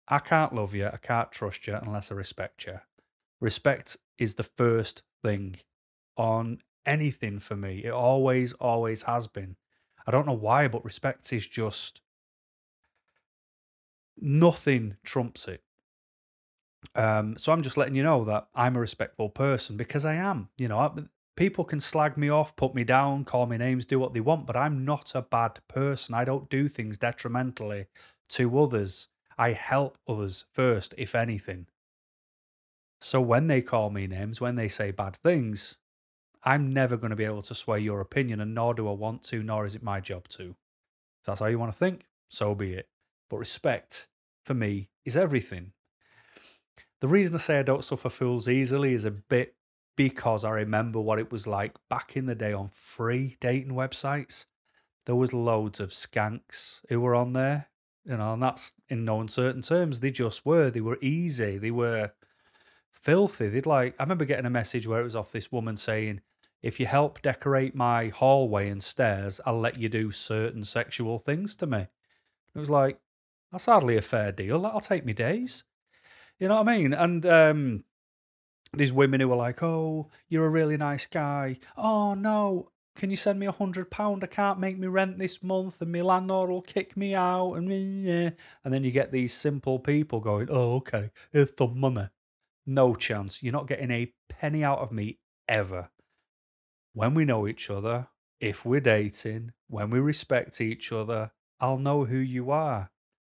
I 0.08 0.18
can't 0.18 0.54
love 0.54 0.74
you, 0.74 0.86
I 0.86 0.96
can't 0.96 1.30
trust 1.30 1.66
you 1.66 1.74
unless 1.74 2.10
I 2.10 2.14
respect 2.14 2.66
you. 2.66 2.80
Respect 3.40 3.96
is 4.16 4.36
the 4.36 4.42
first 4.42 5.02
thing 5.22 5.56
on 6.16 6.60
anything 6.86 7.38
for 7.38 7.56
me. 7.56 7.84
It 7.84 7.90
always, 7.90 8.52
always 8.54 9.02
has 9.02 9.26
been. 9.26 9.56
I 10.08 10.10
don't 10.10 10.26
know 10.26 10.32
why, 10.32 10.68
but 10.68 10.86
respect 10.86 11.30
is 11.34 11.46
just 11.46 12.00
nothing 14.18 14.96
trumps 15.04 15.46
it. 15.46 15.62
Um, 16.94 17.36
so 17.36 17.52
I'm 17.52 17.60
just 17.60 17.76
letting 17.76 17.94
you 17.94 18.02
know 18.02 18.24
that 18.24 18.48
I'm 18.54 18.74
a 18.74 18.80
respectful 18.80 19.28
person 19.28 19.76
because 19.76 20.06
I 20.06 20.14
am. 20.14 20.48
You 20.56 20.68
know, 20.68 20.78
I, 20.78 20.90
people 21.36 21.62
can 21.62 21.78
slag 21.78 22.16
me 22.16 22.30
off, 22.30 22.56
put 22.56 22.74
me 22.74 22.84
down, 22.84 23.26
call 23.26 23.44
me 23.44 23.58
names, 23.58 23.84
do 23.84 23.98
what 23.98 24.14
they 24.14 24.20
want, 24.20 24.46
but 24.46 24.56
I'm 24.56 24.82
not 24.82 25.14
a 25.14 25.20
bad 25.20 25.58
person. 25.68 26.14
I 26.14 26.24
don't 26.24 26.48
do 26.48 26.68
things 26.68 26.96
detrimentally 26.96 27.84
to 28.30 28.58
others. 28.58 29.08
I 29.36 29.52
help 29.52 29.98
others 30.08 30.46
first, 30.54 30.94
if 30.96 31.14
anything. 31.14 31.66
So 33.02 33.20
when 33.20 33.46
they 33.46 33.60
call 33.60 33.90
me 33.90 34.06
names, 34.06 34.40
when 34.40 34.54
they 34.54 34.68
say 34.68 34.90
bad 34.90 35.16
things, 35.16 35.76
I'm 36.48 36.72
never 36.72 36.96
going 36.96 37.10
to 37.10 37.16
be 37.16 37.26
able 37.26 37.42
to 37.42 37.54
sway 37.54 37.78
your 37.80 38.00
opinion, 38.00 38.40
and 38.40 38.54
nor 38.54 38.72
do 38.72 38.88
I 38.88 38.92
want 38.92 39.22
to, 39.24 39.42
nor 39.42 39.66
is 39.66 39.74
it 39.74 39.82
my 39.82 40.00
job 40.00 40.28
to. 40.28 40.44
If 40.44 41.26
that's 41.26 41.40
how 41.40 41.46
you 41.46 41.58
want 41.58 41.72
to 41.72 41.78
think, 41.78 42.06
so 42.30 42.54
be 42.54 42.72
it. 42.72 42.88
But 43.28 43.36
respect, 43.36 44.08
for 44.46 44.54
me, 44.54 44.88
is 45.04 45.14
everything. 45.14 45.72
The 47.02 47.08
reason 47.08 47.34
I 47.34 47.38
say 47.38 47.58
I 47.58 47.62
don't 47.64 47.84
suffer 47.84 48.08
fools 48.08 48.48
easily 48.48 48.94
is 48.94 49.04
a 49.04 49.10
bit 49.10 49.56
because 49.94 50.42
I 50.42 50.52
remember 50.52 51.02
what 51.02 51.18
it 51.18 51.30
was 51.30 51.46
like 51.46 51.76
back 51.90 52.16
in 52.16 52.24
the 52.24 52.34
day 52.34 52.54
on 52.54 52.70
free 52.70 53.36
dating 53.40 53.72
websites. 53.72 54.46
There 55.04 55.16
was 55.16 55.34
loads 55.34 55.80
of 55.80 55.90
skanks 55.90 56.80
who 56.88 56.98
were 56.98 57.14
on 57.14 57.34
there. 57.34 57.68
You 58.06 58.16
know, 58.16 58.32
and 58.32 58.42
that's 58.42 58.72
in 58.88 59.04
no 59.04 59.20
uncertain 59.20 59.60
terms. 59.60 60.00
They 60.00 60.10
just 60.10 60.46
were. 60.46 60.70
They 60.70 60.80
were 60.80 60.98
easy. 61.02 61.58
They 61.58 61.72
were 61.72 62.12
filthy. 62.90 63.48
They'd 63.50 63.66
like, 63.66 63.94
I 63.98 64.04
remember 64.04 64.24
getting 64.24 64.46
a 64.46 64.50
message 64.50 64.86
where 64.86 65.00
it 65.00 65.04
was 65.04 65.14
off 65.14 65.30
this 65.30 65.52
woman 65.52 65.76
saying, 65.76 66.22
if 66.62 66.80
you 66.80 66.86
help 66.86 67.22
decorate 67.22 67.74
my 67.74 68.08
hallway 68.08 68.68
and 68.68 68.82
stairs, 68.82 69.40
I'll 69.46 69.60
let 69.60 69.78
you 69.78 69.88
do 69.88 70.10
certain 70.10 70.64
sexual 70.64 71.18
things 71.18 71.54
to 71.56 71.66
me. 71.66 71.86
It 72.54 72.58
was 72.58 72.70
like, 72.70 72.98
that's 73.52 73.66
hardly 73.66 73.96
a 73.96 74.02
fair 74.02 74.32
deal. 74.32 74.60
That'll 74.60 74.80
take 74.80 75.04
me 75.04 75.12
days. 75.12 75.64
You 76.38 76.48
know 76.48 76.56
what 76.56 76.68
I 76.68 76.76
mean? 76.76 76.92
And 76.92 77.26
um, 77.26 77.84
these 78.72 78.92
women 78.92 79.20
who 79.20 79.28
were 79.28 79.36
like, 79.36 79.62
"Oh, 79.62 80.10
you're 80.28 80.46
a 80.46 80.50
really 80.50 80.76
nice 80.76 81.06
guy. 81.06 81.58
Oh 81.76 82.14
no, 82.14 82.70
can 82.94 83.10
you 83.10 83.16
send 83.16 83.38
me 83.38 83.46
a 83.46 83.52
hundred 83.52 83.90
pound? 83.90 84.22
I 84.22 84.28
can't 84.28 84.60
make 84.60 84.78
me 84.78 84.86
rent 84.86 85.18
this 85.18 85.42
month, 85.42 85.80
and 85.80 85.92
my 85.92 86.00
landlord 86.02 86.50
will 86.50 86.62
kick 86.62 86.96
me 86.96 87.14
out." 87.14 87.54
And 87.54 88.04
yeah, 88.04 88.30
and 88.64 88.72
then 88.72 88.84
you 88.84 88.90
get 88.90 89.10
these 89.12 89.32
simple 89.34 89.78
people 89.78 90.20
going, 90.20 90.48
"Oh, 90.50 90.76
okay, 90.76 91.10
here's 91.32 91.50
some 91.56 91.78
money." 91.80 92.08
No 92.66 92.94
chance. 92.94 93.42
You're 93.42 93.52
not 93.52 93.68
getting 93.68 93.90
a 93.90 94.12
penny 94.28 94.62
out 94.62 94.80
of 94.80 94.92
me 94.92 95.18
ever. 95.48 95.88
When 96.98 97.14
we 97.14 97.24
know 97.24 97.46
each 97.46 97.70
other, 97.70 98.08
if 98.40 98.64
we're 98.64 98.80
dating, 98.80 99.52
when 99.68 99.88
we 99.88 100.00
respect 100.00 100.60
each 100.60 100.90
other, 100.90 101.30
I'll 101.60 101.78
know 101.78 102.06
who 102.06 102.16
you 102.16 102.50
are. 102.50 102.90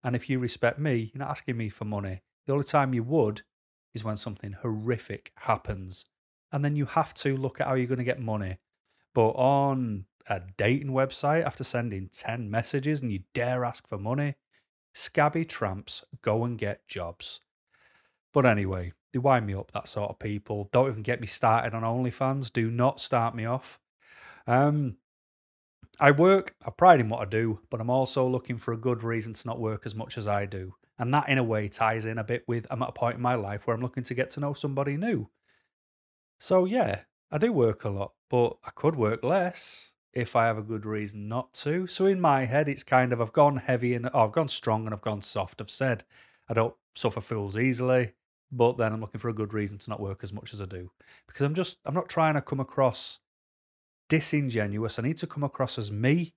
And 0.04 0.16
if 0.16 0.32
you 0.32 0.40
respect 0.40 0.80
me, 0.80 1.12
you're 1.14 1.20
not 1.20 1.30
asking 1.30 1.58
me 1.58 1.70
for 1.70 1.86
money. 1.86 2.24
The 2.48 2.54
only 2.54 2.64
time 2.64 2.96
you 2.96 3.04
would 3.04 3.44
is 3.94 4.04
when 4.04 4.18
something 4.18 4.54
horrific 4.54 5.32
happens. 5.36 6.06
And 6.52 6.66
then 6.66 6.76
you 6.76 6.88
have 6.88 7.14
to 7.14 7.38
look 7.38 7.62
at 7.62 7.68
how 7.68 7.76
you're 7.76 7.86
going 7.86 8.00
to 8.00 8.04
get 8.04 8.20
money. 8.20 8.58
But 9.14 9.34
on 9.34 10.06
a 10.28 10.42
dating 10.58 10.90
website, 10.90 11.46
after 11.46 11.64
sending 11.64 12.10
10 12.12 12.50
messages 12.50 13.04
and 13.04 13.12
you 13.12 13.20
dare 13.36 13.64
ask 13.64 13.88
for 13.88 14.00
money, 14.00 14.38
scabby 14.96 15.46
tramps 15.46 16.04
go 16.24 16.46
and 16.46 16.58
get 16.58 16.88
jobs. 16.88 17.42
But 18.34 18.48
anyway, 18.48 18.94
they 19.14 19.20
wind 19.20 19.46
me 19.46 19.54
up, 19.54 19.72
that 19.72 19.88
sort 19.88 20.10
of 20.10 20.20
people. 20.20 20.70
Don't 20.72 20.90
even 20.90 21.04
get 21.04 21.22
me 21.22 21.28
started 21.28 21.74
on 21.74 21.84
OnlyFans. 21.84 22.52
Do 22.52 22.72
not 22.72 23.00
start 23.00 23.36
me 23.36 23.46
off. 23.46 23.80
Um, 24.48 24.98
I 26.00 26.12
work, 26.12 26.56
I 26.66 26.72
pride 26.72 27.00
in 27.00 27.10
what 27.10 27.22
I 27.22 27.26
do, 27.26 27.60
but 27.70 27.82
I'm 27.82 27.90
also 27.90 28.28
looking 28.28 28.58
for 28.58 28.74
a 28.74 28.78
good 28.78 29.04
reason 29.04 29.34
to 29.34 29.48
not 29.48 29.60
work 29.60 29.86
as 29.86 29.94
much 29.94 30.18
as 30.18 30.28
I 30.28 30.46
do. 30.46 30.76
And 30.98 31.14
that, 31.14 31.30
in 31.30 31.38
a 31.38 31.44
way, 31.44 31.68
ties 31.68 32.06
in 32.06 32.18
a 32.18 32.24
bit 32.24 32.44
with 32.48 32.68
I'm 32.70 32.82
at 32.84 32.90
a 32.90 32.94
point 32.94 33.16
in 33.16 33.22
my 33.22 33.36
life 33.36 33.66
where 33.66 33.76
I'm 33.76 33.82
looking 33.82 34.04
to 34.04 34.14
get 34.14 34.30
to 34.32 34.40
know 34.40 34.54
somebody 34.54 34.98
new. 34.98 35.30
So, 36.40 36.66
yeah, 36.66 37.02
I 37.32 37.38
do 37.38 37.52
work 37.52 37.84
a 37.84 37.90
lot, 37.90 38.14
but 38.30 38.58
I 38.64 38.72
could 38.72 38.96
work 38.96 39.24
less 39.24 39.94
if 40.14 40.36
I 40.36 40.46
have 40.46 40.58
a 40.58 40.64
good 40.64 40.86
reason 40.86 41.28
not 41.28 41.54
to. 41.56 41.88
So, 41.88 42.06
in 42.06 42.22
my 42.22 42.46
head, 42.46 42.70
it's 42.70 42.84
kind 42.84 43.14
of 43.14 43.22
I've 43.22 43.34
gone 43.34 43.58
heavy 43.58 43.94
and 43.94 44.10
oh, 44.14 44.26
I've 44.26 44.32
gone 44.32 44.50
strong 44.50 44.86
and 44.86 44.94
I've 44.94 45.02
gone 45.02 45.22
soft. 45.22 45.62
I've 45.62 45.70
said 45.70 46.04
I 46.48 46.54
don't 46.54 46.76
suffer 46.96 47.22
fools 47.22 47.58
easily, 47.58 48.14
but 48.52 48.78
then 48.78 48.92
I'm 48.92 49.02
looking 49.02 49.20
for 49.20 49.30
a 49.30 49.34
good 49.34 49.54
reason 49.54 49.78
to 49.80 49.90
not 49.90 50.00
work 50.00 50.20
as 50.24 50.34
much 50.34 50.54
as 50.54 50.62
I 50.62 50.66
do 50.66 50.92
because 51.28 51.46
I'm 51.46 51.56
just, 51.56 51.78
I'm 51.86 51.94
not 51.94 52.10
trying 52.10 52.34
to 52.34 52.42
come 52.42 52.60
across 52.60 53.20
disingenuous. 54.10 55.00
I 55.00 55.04
need 55.04 55.18
to 55.18 55.28
come 55.28 55.44
across 55.44 55.78
as 55.78 55.92
me. 55.92 56.34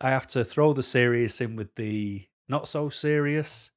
I 0.00 0.10
have 0.10 0.26
to 0.28 0.44
throw 0.44 0.72
the 0.72 0.82
serious 0.82 1.40
in 1.40 1.56
with 1.56 1.74
the 1.76 2.26
not 2.48 2.68
so 2.68 2.88
serious. 2.88 3.70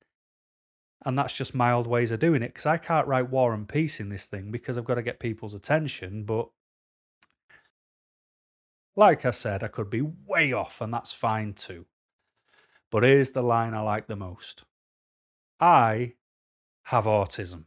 And 1.05 1.17
that's 1.17 1.33
just 1.33 1.55
my 1.55 1.71
old 1.71 1.87
ways 1.87 2.11
of 2.11 2.19
doing 2.19 2.41
it 2.41 2.49
because 2.53 2.65
I 2.65 2.77
can't 2.77 3.07
write 3.07 3.29
war 3.29 3.53
and 3.53 3.69
peace 3.69 3.99
in 3.99 4.09
this 4.09 4.25
thing 4.25 4.51
because 4.51 4.77
I've 4.77 4.83
got 4.83 4.95
to 4.95 5.01
get 5.01 5.19
people's 5.19 5.53
attention. 5.53 6.23
But 6.23 6.49
like 8.95 9.25
I 9.25 9.31
said, 9.31 9.63
I 9.63 9.67
could 9.67 9.89
be 9.89 10.01
way 10.01 10.51
off 10.51 10.81
and 10.81 10.93
that's 10.93 11.13
fine 11.13 11.53
too. 11.53 11.85
But 12.91 13.03
here's 13.03 13.31
the 13.31 13.43
line 13.43 13.73
I 13.73 13.81
like 13.81 14.07
the 14.07 14.15
most 14.15 14.65
I 15.59 16.13
have 16.89 17.05
autism. 17.05 17.65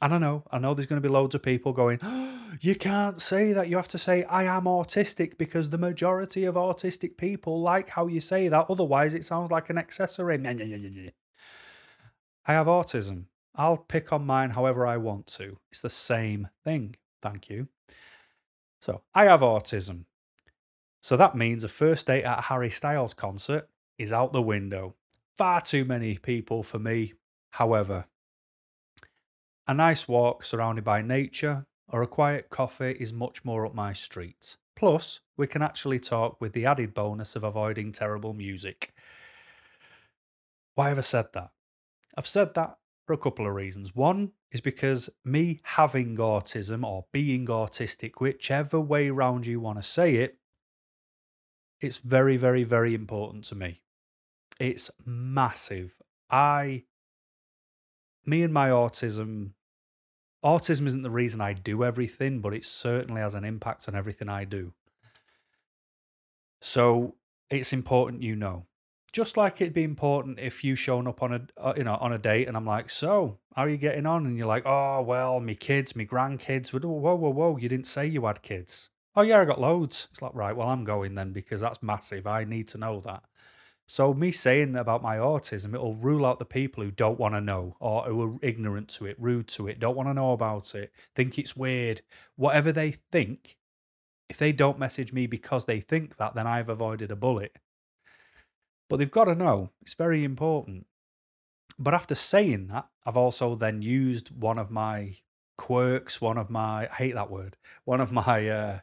And 0.00 0.14
I 0.14 0.18
know, 0.18 0.44
I 0.52 0.58
know 0.60 0.72
there's 0.72 0.86
going 0.86 1.02
to 1.02 1.06
be 1.06 1.12
loads 1.12 1.34
of 1.34 1.42
people 1.42 1.72
going, 1.72 1.98
you 2.60 2.76
can't 2.76 3.20
say 3.20 3.52
that. 3.52 3.68
You 3.68 3.74
have 3.74 3.88
to 3.88 3.98
say, 3.98 4.22
I 4.22 4.44
am 4.44 4.64
autistic 4.64 5.36
because 5.36 5.70
the 5.70 5.78
majority 5.78 6.44
of 6.44 6.54
autistic 6.54 7.16
people 7.16 7.60
like 7.60 7.90
how 7.90 8.06
you 8.06 8.20
say 8.20 8.46
that. 8.46 8.66
Otherwise, 8.70 9.14
it 9.14 9.24
sounds 9.24 9.50
like 9.50 9.68
an 9.68 9.78
accessory. 9.78 10.38
I 12.46 12.52
have 12.52 12.68
autism. 12.68 13.24
I'll 13.56 13.76
pick 13.76 14.12
on 14.12 14.24
mine 14.24 14.50
however 14.50 14.86
I 14.86 14.96
want 14.96 15.26
to. 15.38 15.58
It's 15.72 15.82
the 15.82 15.90
same 15.90 16.48
thing. 16.62 16.94
Thank 17.20 17.50
you. 17.50 17.66
So, 18.80 19.02
I 19.12 19.24
have 19.24 19.40
autism. 19.40 20.04
So 21.00 21.16
that 21.16 21.34
means 21.34 21.64
a 21.64 21.68
first 21.68 22.06
date 22.06 22.22
at 22.22 22.38
a 22.38 22.42
Harry 22.42 22.70
Styles 22.70 23.12
concert 23.12 23.68
is 23.98 24.12
out 24.12 24.32
the 24.32 24.40
window. 24.40 24.94
Far 25.36 25.60
too 25.60 25.84
many 25.84 26.16
people 26.16 26.62
for 26.62 26.78
me. 26.78 27.14
However, 27.50 28.06
a 29.70 29.74
nice 29.74 30.08
walk 30.08 30.44
surrounded 30.44 30.82
by 30.82 31.00
nature 31.00 31.64
or 31.86 32.02
a 32.02 32.06
quiet 32.08 32.50
coffee 32.50 32.96
is 32.98 33.12
much 33.12 33.44
more 33.44 33.64
up 33.64 33.72
my 33.72 33.92
street. 33.92 34.56
Plus, 34.74 35.20
we 35.36 35.46
can 35.46 35.62
actually 35.62 36.00
talk 36.00 36.40
with 36.40 36.54
the 36.54 36.66
added 36.66 36.92
bonus 36.92 37.36
of 37.36 37.44
avoiding 37.44 37.92
terrible 37.92 38.34
music. 38.34 38.92
Why 40.74 40.88
have 40.88 40.98
I 40.98 41.02
said 41.02 41.26
that? 41.34 41.50
I've 42.18 42.26
said 42.26 42.54
that 42.54 42.78
for 43.06 43.12
a 43.12 43.18
couple 43.18 43.46
of 43.46 43.54
reasons. 43.54 43.94
One 43.94 44.32
is 44.50 44.60
because 44.60 45.08
me 45.24 45.60
having 45.62 46.16
autism 46.16 46.84
or 46.84 47.06
being 47.12 47.46
autistic, 47.46 48.14
whichever 48.18 48.80
way 48.80 49.08
round 49.10 49.46
you 49.46 49.60
want 49.60 49.78
to 49.78 49.84
say 49.84 50.16
it, 50.16 50.38
it's 51.80 51.98
very, 51.98 52.36
very, 52.36 52.64
very 52.64 52.92
important 52.92 53.44
to 53.44 53.54
me. 53.54 53.82
It's 54.58 54.90
massive. 55.06 55.94
I, 56.28 56.82
me 58.26 58.42
and 58.42 58.52
my 58.52 58.70
autism 58.70 59.52
autism 60.44 60.86
isn't 60.86 61.02
the 61.02 61.10
reason 61.10 61.40
I 61.40 61.52
do 61.52 61.84
everything, 61.84 62.40
but 62.40 62.54
it 62.54 62.64
certainly 62.64 63.20
has 63.20 63.34
an 63.34 63.44
impact 63.44 63.88
on 63.88 63.94
everything 63.94 64.28
I 64.28 64.44
do. 64.44 64.72
So 66.60 67.14
it's 67.50 67.72
important 67.72 68.22
you 68.22 68.36
know. 68.36 68.66
Just 69.12 69.36
like 69.36 69.60
it'd 69.60 69.74
be 69.74 69.82
important 69.82 70.38
if 70.38 70.62
you 70.62 70.76
shown 70.76 71.08
up 71.08 71.22
on 71.22 71.32
a 71.32 71.40
uh, 71.56 71.74
you 71.76 71.82
know 71.82 71.96
on 72.00 72.12
a 72.12 72.18
date 72.18 72.46
and 72.46 72.56
I'm 72.56 72.66
like, 72.66 72.88
so 72.90 73.38
how 73.56 73.62
are 73.62 73.68
you 73.68 73.76
getting 73.76 74.06
on? 74.06 74.24
And 74.24 74.38
you're 74.38 74.46
like, 74.46 74.66
oh 74.66 75.02
well, 75.02 75.40
me 75.40 75.54
kids, 75.54 75.96
me 75.96 76.06
grandkids. 76.06 76.68
Whoa, 76.68 76.88
whoa, 76.88 77.16
whoa, 77.16 77.30
whoa! 77.30 77.56
You 77.56 77.68
didn't 77.68 77.88
say 77.88 78.06
you 78.06 78.26
had 78.26 78.42
kids. 78.42 78.90
Oh 79.16 79.22
yeah, 79.22 79.40
I 79.40 79.44
got 79.44 79.60
loads. 79.60 80.06
It's 80.12 80.22
like 80.22 80.34
right, 80.34 80.56
well 80.56 80.68
I'm 80.68 80.84
going 80.84 81.16
then 81.16 81.32
because 81.32 81.60
that's 81.60 81.82
massive. 81.82 82.26
I 82.26 82.44
need 82.44 82.68
to 82.68 82.78
know 82.78 83.00
that. 83.00 83.24
So 83.90 84.14
me 84.14 84.30
saying 84.30 84.76
about 84.76 85.02
my 85.02 85.16
autism, 85.16 85.74
it'll 85.74 85.96
rule 85.96 86.24
out 86.24 86.38
the 86.38 86.44
people 86.44 86.84
who 86.84 86.92
don't 86.92 87.18
want 87.18 87.34
to 87.34 87.40
know 87.40 87.74
or 87.80 88.04
who 88.04 88.22
are 88.22 88.38
ignorant 88.40 88.86
to 88.90 89.06
it, 89.06 89.16
rude 89.18 89.48
to 89.48 89.66
it, 89.66 89.80
don't 89.80 89.96
want 89.96 90.08
to 90.08 90.14
know 90.14 90.30
about 90.30 90.76
it, 90.76 90.92
think 91.16 91.40
it's 91.40 91.56
weird, 91.56 92.00
whatever 92.36 92.70
they 92.70 92.92
think. 93.10 93.56
If 94.28 94.38
they 94.38 94.52
don't 94.52 94.78
message 94.78 95.12
me 95.12 95.26
because 95.26 95.64
they 95.64 95.80
think 95.80 96.18
that, 96.18 96.36
then 96.36 96.46
I've 96.46 96.68
avoided 96.68 97.10
a 97.10 97.16
bullet. 97.16 97.56
But 98.88 98.98
they've 99.00 99.10
got 99.10 99.24
to 99.24 99.34
know. 99.34 99.70
It's 99.82 99.94
very 99.94 100.22
important. 100.22 100.86
But 101.76 101.92
after 101.92 102.14
saying 102.14 102.68
that, 102.68 102.86
I've 103.04 103.16
also 103.16 103.56
then 103.56 103.82
used 103.82 104.30
one 104.30 104.60
of 104.60 104.70
my 104.70 105.16
quirks, 105.58 106.20
one 106.20 106.38
of 106.38 106.48
my 106.48 106.84
I 106.84 106.94
hate 106.94 107.16
that 107.16 107.28
word, 107.28 107.56
one 107.86 108.00
of 108.00 108.12
my 108.12 108.48
uh, 108.48 108.78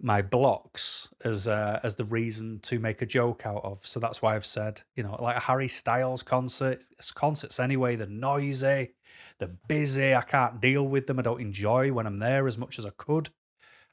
my 0.00 0.22
blocks 0.22 1.08
as 1.24 1.48
uh, 1.48 1.80
as 1.82 1.96
the 1.96 2.04
reason 2.04 2.60
to 2.60 2.78
make 2.78 3.02
a 3.02 3.06
joke 3.06 3.44
out 3.44 3.64
of. 3.64 3.86
So 3.86 4.00
that's 4.00 4.22
why 4.22 4.36
I've 4.36 4.46
said, 4.46 4.82
you 4.96 5.02
know, 5.02 5.16
like 5.20 5.36
a 5.36 5.40
Harry 5.40 5.68
Styles 5.68 6.22
concerts, 6.22 6.88
concerts 7.12 7.60
anyway, 7.60 7.96
they're 7.96 8.06
noisy, 8.06 8.94
they're 9.38 9.56
busy. 9.66 10.14
I 10.14 10.22
can't 10.22 10.60
deal 10.60 10.86
with 10.86 11.06
them. 11.06 11.18
I 11.18 11.22
don't 11.22 11.40
enjoy 11.40 11.92
when 11.92 12.06
I'm 12.06 12.18
there 12.18 12.46
as 12.46 12.58
much 12.58 12.78
as 12.78 12.86
I 12.86 12.90
could. 12.90 13.30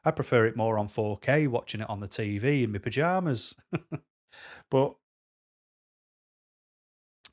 I 0.04 0.12
prefer 0.12 0.46
it 0.46 0.56
more 0.56 0.78
on 0.78 0.88
4K, 0.88 1.48
watching 1.48 1.82
it 1.82 1.90
on 1.90 2.00
the 2.00 2.08
TV 2.08 2.64
in 2.64 2.72
my 2.72 2.78
pajamas. 2.78 3.56
but 4.70 4.96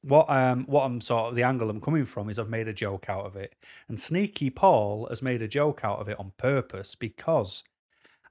what 0.04 0.28
um 0.28 0.64
what 0.64 0.84
I'm 0.84 1.00
sort 1.00 1.30
of 1.30 1.36
the 1.36 1.44
angle 1.44 1.70
I'm 1.70 1.80
coming 1.80 2.04
from 2.04 2.28
is 2.28 2.38
I've 2.38 2.48
made 2.48 2.66
a 2.68 2.72
joke 2.72 3.08
out 3.08 3.24
of 3.24 3.36
it, 3.36 3.54
and 3.88 4.00
Sneaky 4.00 4.50
Paul 4.50 5.06
has 5.08 5.22
made 5.22 5.42
a 5.42 5.48
joke 5.48 5.84
out 5.84 6.00
of 6.00 6.08
it 6.08 6.18
on 6.18 6.32
purpose 6.38 6.94
because 6.94 7.62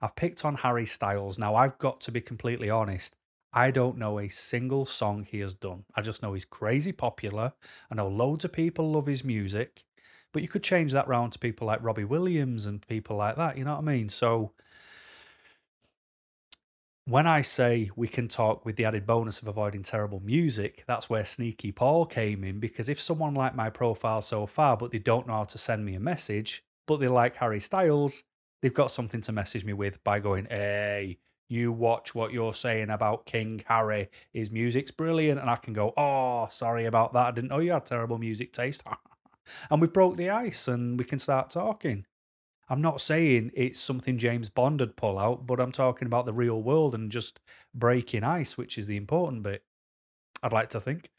I've 0.01 0.15
picked 0.15 0.43
on 0.43 0.55
Harry 0.55 0.85
Styles. 0.85 1.37
Now, 1.37 1.55
I've 1.55 1.77
got 1.77 2.01
to 2.01 2.11
be 2.11 2.21
completely 2.21 2.69
honest. 2.69 3.15
I 3.53 3.69
don't 3.71 3.97
know 3.97 4.17
a 4.17 4.29
single 4.29 4.85
song 4.85 5.25
he 5.29 5.39
has 5.39 5.53
done. 5.53 5.83
I 5.95 6.01
just 6.01 6.23
know 6.23 6.33
he's 6.33 6.45
crazy 6.45 6.91
popular. 6.91 7.53
I 7.91 7.95
know 7.95 8.07
loads 8.07 8.45
of 8.45 8.53
people 8.53 8.91
love 8.91 9.05
his 9.05 9.23
music, 9.23 9.83
but 10.31 10.41
you 10.41 10.47
could 10.47 10.63
change 10.63 10.93
that 10.93 11.07
round 11.07 11.33
to 11.33 11.39
people 11.39 11.67
like 11.67 11.83
Robbie 11.83 12.05
Williams 12.05 12.65
and 12.65 12.85
people 12.87 13.17
like 13.17 13.35
that. 13.35 13.57
You 13.57 13.65
know 13.65 13.73
what 13.73 13.79
I 13.79 13.93
mean? 13.93 14.09
So, 14.09 14.53
when 17.05 17.27
I 17.27 17.41
say 17.41 17.89
we 17.95 18.07
can 18.07 18.29
talk 18.29 18.65
with 18.65 18.77
the 18.77 18.85
added 18.85 19.05
bonus 19.05 19.41
of 19.41 19.47
avoiding 19.47 19.83
terrible 19.83 20.21
music, 20.21 20.83
that's 20.87 21.09
where 21.09 21.25
Sneaky 21.25 21.71
Paul 21.71 22.05
came 22.05 22.43
in 22.43 22.59
because 22.59 22.87
if 22.87 23.01
someone 23.01 23.33
liked 23.33 23.55
my 23.55 23.69
profile 23.69 24.21
so 24.21 24.45
far, 24.45 24.77
but 24.77 24.91
they 24.91 24.99
don't 24.99 25.27
know 25.27 25.33
how 25.33 25.43
to 25.43 25.57
send 25.57 25.83
me 25.83 25.95
a 25.95 25.99
message, 25.99 26.63
but 26.87 27.01
they 27.01 27.09
like 27.09 27.35
Harry 27.35 27.59
Styles, 27.59 28.23
they've 28.61 28.73
got 28.73 28.91
something 28.91 29.21
to 29.21 29.31
message 29.31 29.65
me 29.65 29.73
with 29.73 30.03
by 30.03 30.19
going, 30.19 30.45
hey, 30.45 31.17
You 31.49 31.73
watch 31.73 32.15
what 32.15 32.31
you're 32.31 32.53
saying 32.53 32.89
about 32.89 33.25
King 33.25 33.61
Harry. 33.67 34.09
His 34.31 34.49
music's 34.49 34.91
brilliant. 34.91 35.37
And 35.39 35.49
I 35.49 35.57
can 35.57 35.73
go, 35.73 35.93
oh, 35.97 36.47
sorry 36.49 36.85
about 36.85 37.11
that. 37.11 37.27
I 37.27 37.31
didn't 37.31 37.49
know 37.49 37.59
you 37.59 37.73
had 37.73 37.85
terrible 37.85 38.17
music 38.17 38.53
taste. 38.53 38.83
and 39.69 39.81
we've 39.81 39.91
broke 39.91 40.15
the 40.15 40.29
ice 40.29 40.69
and 40.69 40.97
we 40.97 41.03
can 41.03 41.19
start 41.19 41.49
talking. 41.49 42.05
I'm 42.69 42.81
not 42.81 43.01
saying 43.01 43.51
it's 43.53 43.81
something 43.81 44.17
James 44.17 44.49
Bond 44.49 44.79
would 44.79 44.95
pull 44.95 45.19
out, 45.19 45.45
but 45.45 45.59
I'm 45.59 45.73
talking 45.73 46.05
about 46.05 46.25
the 46.25 46.31
real 46.31 46.61
world 46.61 46.95
and 46.95 47.11
just 47.11 47.41
breaking 47.75 48.23
ice, 48.23 48.57
which 48.57 48.77
is 48.77 48.87
the 48.87 48.95
important 48.95 49.43
bit. 49.43 49.65
I'd 50.41 50.53
like 50.53 50.69
to 50.69 50.79
think. 50.79 51.11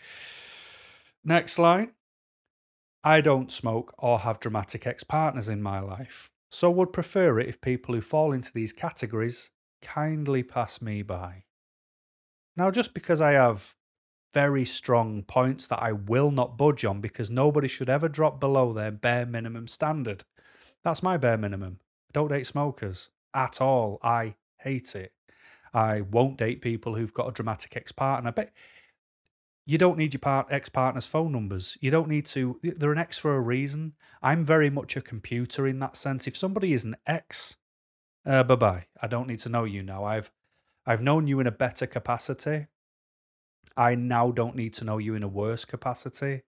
Next 1.23 1.59
line. 1.59 1.93
I 3.05 3.21
don't 3.21 3.53
smoke 3.53 3.93
or 3.99 4.21
have 4.21 4.41
dramatic 4.41 4.87
ex 4.87 5.05
partners 5.05 5.51
in 5.51 5.61
my 5.61 5.81
life, 5.81 6.31
so 6.53 6.71
would 6.71 6.93
prefer 6.93 7.41
it 7.41 7.49
if 7.49 7.63
people 7.63 7.95
who 7.95 8.03
fall 8.03 8.31
into 8.31 8.53
these 8.53 8.75
categories 8.75 9.51
kindly 9.81 10.43
pass 10.43 10.83
me 10.83 11.03
by. 11.03 11.45
Now, 12.57 12.71
just 12.71 12.93
because 12.93 13.23
I 13.23 13.33
have 13.33 13.75
very 14.35 14.67
strong 14.67 15.23
points 15.23 15.67
that 15.69 15.83
I 15.83 15.93
will 15.93 16.31
not 16.31 16.59
budge 16.59 16.85
on 16.85 17.01
because 17.01 17.31
nobody 17.31 17.69
should 17.69 17.89
ever 17.89 18.07
drop 18.07 18.39
below 18.39 18.75
their 18.75 18.91
bare 18.91 19.25
minimum 19.25 19.67
standard. 19.67 20.25
That's 20.85 21.03
my 21.03 21.17
bare 21.17 21.39
minimum. 21.39 21.79
I 22.11 22.13
don't 22.13 22.29
date 22.29 22.47
smokers 22.47 23.09
at 23.35 23.63
all. 23.63 23.99
I 24.03 24.35
hate 24.59 24.95
it. 24.95 25.13
I 25.73 26.03
won't 26.03 26.37
date 26.37 26.61
people 26.61 26.95
who've 26.95 27.15
got 27.15 27.29
a 27.29 27.33
dramatic 27.33 27.77
ex 27.79 27.93
partner. 27.93 28.31
But 28.31 28.51
you 29.65 29.79
don't 29.79 29.99
need 29.99 30.13
your 30.13 30.21
part, 30.21 30.49
ex 30.51 30.69
partner's 30.69 31.07
phone 31.07 31.33
numbers. 31.33 31.79
You 31.81 31.91
don't 31.91 32.09
need 32.09 32.27
to. 32.27 32.59
They're 32.63 32.93
an 32.93 32.99
ex 32.99 33.19
for 33.19 33.37
a 33.37 33.41
reason. 33.41 33.95
I'm 34.23 34.45
very 34.45 34.71
much 34.71 34.97
a 34.97 35.01
computer 35.01 35.67
in 35.67 35.79
that 35.81 35.97
sense. 35.97 36.27
If 36.27 36.37
somebody 36.37 36.73
is 36.73 36.85
an 36.85 36.97
ex, 37.07 37.57
uh, 38.27 38.43
bye 38.43 38.57
bye. 38.57 38.87
I 39.01 39.07
don't 39.07 39.29
need 39.29 39.39
to 39.41 39.49
know 39.49 39.65
you 39.65 39.83
now. 39.83 40.05
I've 40.05 40.31
I've 40.85 41.03
known 41.03 41.29
you 41.29 41.39
in 41.39 41.47
a 41.47 41.53
better 41.53 41.87
capacity. 41.87 42.67
I 43.77 43.95
now 43.95 44.33
don't 44.33 44.57
need 44.57 44.75
to 44.75 44.85
know 44.85 44.99
you 44.99 45.15
in 45.15 45.23
a 45.23 45.29
worse 45.29 45.65
capacity. 45.65 46.43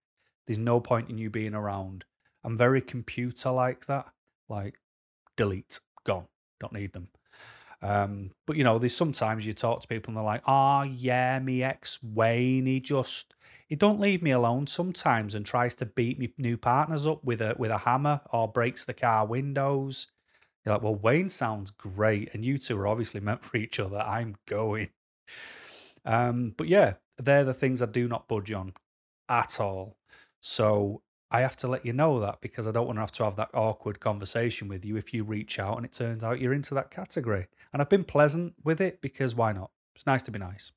There's 0.46 0.58
no 0.58 0.80
point 0.80 1.08
in 1.08 1.18
you 1.18 1.30
being 1.30 1.54
around. 1.54 2.04
I'm 2.42 2.56
very 2.56 2.80
computer 2.80 3.50
like 3.50 3.86
that. 3.86 4.06
Like, 4.48 4.74
delete, 5.36 5.80
gone. 6.04 6.26
Don't 6.60 6.72
need 6.72 6.92
them. 6.92 7.08
Um, 7.84 8.30
but 8.46 8.56
you 8.56 8.64
know, 8.64 8.78
there's 8.78 8.96
sometimes 8.96 9.44
you 9.44 9.52
talk 9.52 9.82
to 9.82 9.88
people 9.88 10.10
and 10.10 10.16
they're 10.16 10.24
like, 10.24 10.42
"Oh 10.46 10.82
yeah, 10.82 11.38
me 11.38 11.62
ex 11.62 12.02
Wayne, 12.02 12.64
he 12.64 12.80
just 12.80 13.34
he 13.68 13.76
don't 13.76 14.00
leave 14.00 14.22
me 14.22 14.30
alone 14.30 14.66
sometimes 14.66 15.34
and 15.34 15.44
tries 15.44 15.74
to 15.76 15.86
beat 15.86 16.18
me 16.18 16.32
new 16.38 16.56
partners 16.56 17.06
up 17.06 17.22
with 17.24 17.42
a 17.42 17.54
with 17.58 17.70
a 17.70 17.78
hammer 17.78 18.22
or 18.32 18.48
breaks 18.48 18.84
the 18.84 18.94
car 18.94 19.26
windows." 19.26 20.08
You're 20.64 20.74
like, 20.76 20.82
well, 20.82 20.94
Wayne 20.94 21.28
sounds 21.28 21.70
great, 21.70 22.30
and 22.32 22.42
you 22.42 22.56
two 22.56 22.78
are 22.78 22.86
obviously 22.86 23.20
meant 23.20 23.44
for 23.44 23.58
each 23.58 23.78
other. 23.78 23.98
I'm 23.98 24.36
going. 24.46 24.88
Um, 26.06 26.54
but 26.56 26.68
yeah, 26.68 26.94
they're 27.18 27.44
the 27.44 27.54
things 27.54 27.82
I 27.82 27.86
do 27.86 28.08
not 28.08 28.28
budge 28.28 28.52
on 28.52 28.72
at 29.28 29.60
all. 29.60 29.96
So 30.40 31.02
I 31.34 31.40
have 31.40 31.56
to 31.56 31.66
let 31.66 31.84
you 31.84 31.92
know 31.92 32.20
that 32.20 32.40
because 32.40 32.68
I 32.68 32.70
don't 32.70 32.86
want 32.86 32.98
to 32.98 33.00
have 33.00 33.10
to 33.12 33.24
have 33.24 33.34
that 33.34 33.50
awkward 33.54 33.98
conversation 33.98 34.68
with 34.68 34.84
you 34.84 34.96
if 34.96 35.12
you 35.12 35.24
reach 35.24 35.58
out 35.58 35.76
and 35.76 35.84
it 35.84 35.90
turns 35.90 36.22
out 36.22 36.38
you're 36.38 36.54
into 36.54 36.74
that 36.74 36.92
category. 36.92 37.48
And 37.72 37.82
I've 37.82 37.88
been 37.88 38.04
pleasant 38.04 38.54
with 38.62 38.80
it 38.80 39.00
because 39.00 39.34
why 39.34 39.52
not? 39.52 39.72
It's 39.96 40.06
nice 40.06 40.22
to 40.22 40.30
be 40.30 40.38
nice. 40.38 40.70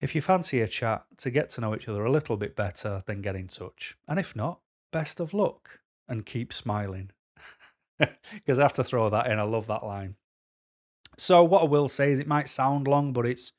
If 0.00 0.14
you 0.14 0.22
fancy 0.22 0.62
a 0.62 0.66
chat 0.66 1.04
to 1.18 1.30
get 1.30 1.50
to 1.50 1.60
know 1.60 1.74
each 1.74 1.86
other 1.86 2.02
a 2.02 2.10
little 2.10 2.38
bit 2.38 2.56
better, 2.56 3.02
then 3.04 3.20
get 3.20 3.36
in 3.36 3.48
touch. 3.48 3.94
And 4.08 4.18
if 4.18 4.34
not, 4.34 4.60
best 4.90 5.20
of 5.20 5.34
luck 5.34 5.80
and 6.08 6.24
keep 6.24 6.50
smiling 6.50 7.10
because 7.98 8.58
I 8.58 8.62
have 8.62 8.72
to 8.72 8.84
throw 8.84 9.10
that 9.10 9.30
in. 9.30 9.38
I 9.38 9.42
love 9.42 9.66
that 9.66 9.84
line. 9.84 10.14
So, 11.18 11.44
what 11.44 11.60
I 11.60 11.66
will 11.66 11.88
say 11.88 12.10
is 12.10 12.20
it 12.20 12.26
might 12.26 12.48
sound 12.48 12.88
long, 12.88 13.12
but 13.12 13.26
it's 13.26 13.52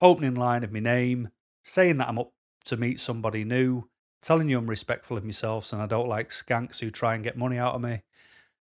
opening 0.00 0.36
line 0.36 0.62
of 0.62 0.72
my 0.72 0.78
name, 0.78 1.30
saying 1.64 1.96
that 1.96 2.08
I'm 2.08 2.20
up 2.20 2.30
to 2.66 2.76
meet 2.76 3.00
somebody 3.00 3.42
new, 3.42 3.88
telling 4.24 4.48
you 4.48 4.56
I'm 4.56 4.66
respectful 4.66 5.18
of 5.18 5.24
myself 5.24 5.72
and 5.72 5.82
I 5.82 5.86
don't 5.86 6.08
like 6.08 6.30
skanks 6.30 6.80
who 6.80 6.90
try 6.90 7.14
and 7.14 7.22
get 7.22 7.36
money 7.36 7.58
out 7.58 7.74
of 7.74 7.82
me, 7.82 8.02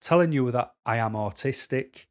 telling 0.01 0.31
you 0.31 0.49
that 0.49 0.73
I 0.83 0.97
am 0.97 1.13
autistic, 1.13 2.07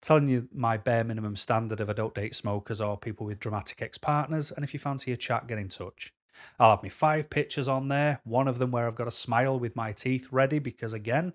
telling 0.00 0.28
you 0.28 0.48
my 0.50 0.78
bare 0.78 1.04
minimum 1.04 1.36
standard 1.36 1.80
if 1.80 1.90
I 1.90 1.92
don't 1.92 2.14
date 2.14 2.34
smokers 2.34 2.80
or 2.80 2.96
people 2.96 3.26
with 3.26 3.38
dramatic 3.38 3.82
ex 3.82 3.98
partners. 3.98 4.50
And 4.50 4.64
if 4.64 4.72
you 4.72 4.80
fancy 4.80 5.12
a 5.12 5.16
chat, 5.16 5.46
get 5.46 5.58
in 5.58 5.68
touch. 5.68 6.14
I'll 6.58 6.70
have 6.70 6.82
me 6.82 6.88
five 6.88 7.28
pictures 7.28 7.68
on 7.68 7.88
there, 7.88 8.20
one 8.24 8.48
of 8.48 8.58
them 8.58 8.70
where 8.70 8.86
I've 8.86 8.94
got 8.94 9.08
a 9.08 9.12
smile 9.12 9.58
with 9.58 9.76
my 9.76 9.92
teeth 9.92 10.28
ready 10.30 10.58
because, 10.58 10.94
again, 10.94 11.34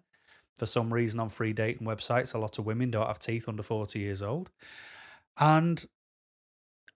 for 0.55 0.65
some 0.65 0.91
reason 0.91 1.19
on 1.19 1.29
free 1.29 1.53
dating 1.53 1.87
websites, 1.87 2.33
a 2.33 2.39
lot 2.39 2.57
of 2.57 2.65
women 2.65 2.91
don't 2.91 3.07
have 3.07 3.19
teeth 3.19 3.47
under 3.47 3.63
40 3.63 3.99
years 3.99 4.21
old. 4.21 4.49
And 5.37 5.83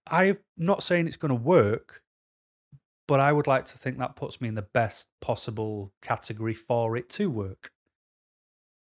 I'm 0.08 0.39
not 0.58 0.84
saying 0.84 1.08
it's 1.08 1.17
going 1.17 1.30
to 1.30 1.36
work, 1.36 2.04
but 3.07 3.19
I 3.19 3.31
would 3.31 3.47
like 3.47 3.65
to 3.65 3.77
think 3.77 3.97
that 3.97 4.15
puts 4.15 4.41
me 4.41 4.47
in 4.47 4.55
the 4.55 4.61
best 4.61 5.07
possible 5.21 5.93
category 6.01 6.53
for 6.53 6.97
it 6.97 7.09
to 7.11 7.29
work. 7.29 7.71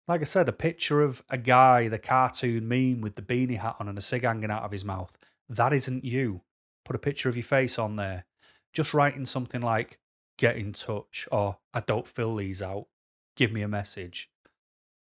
Like 0.07 0.21
I 0.21 0.25
said, 0.25 0.49
a 0.49 0.53
picture 0.53 1.01
of 1.01 1.23
a 1.29 1.37
guy, 1.37 1.87
the 1.87 1.99
cartoon 1.99 2.67
meme 2.67 3.01
with 3.01 3.15
the 3.15 3.21
beanie 3.21 3.59
hat 3.59 3.75
on 3.79 3.87
and 3.87 3.97
a 3.97 4.01
cig 4.01 4.23
hanging 4.23 4.49
out 4.49 4.63
of 4.63 4.71
his 4.71 4.83
mouth, 4.83 5.17
that 5.47 5.71
isn't 5.71 6.03
you. 6.03 6.41
Put 6.83 6.95
a 6.95 6.99
picture 6.99 7.29
of 7.29 7.35
your 7.35 7.43
face 7.43 7.77
on 7.77 7.95
there. 7.95 8.25
Just 8.73 8.93
writing 8.93 9.25
something 9.25 9.61
like, 9.61 9.99
get 10.37 10.55
in 10.55 10.73
touch, 10.73 11.27
or 11.31 11.57
I 11.73 11.81
don't 11.81 12.07
fill 12.07 12.35
these 12.37 12.61
out, 12.61 12.87
give 13.35 13.51
me 13.51 13.61
a 13.61 13.67
message. 13.67 14.29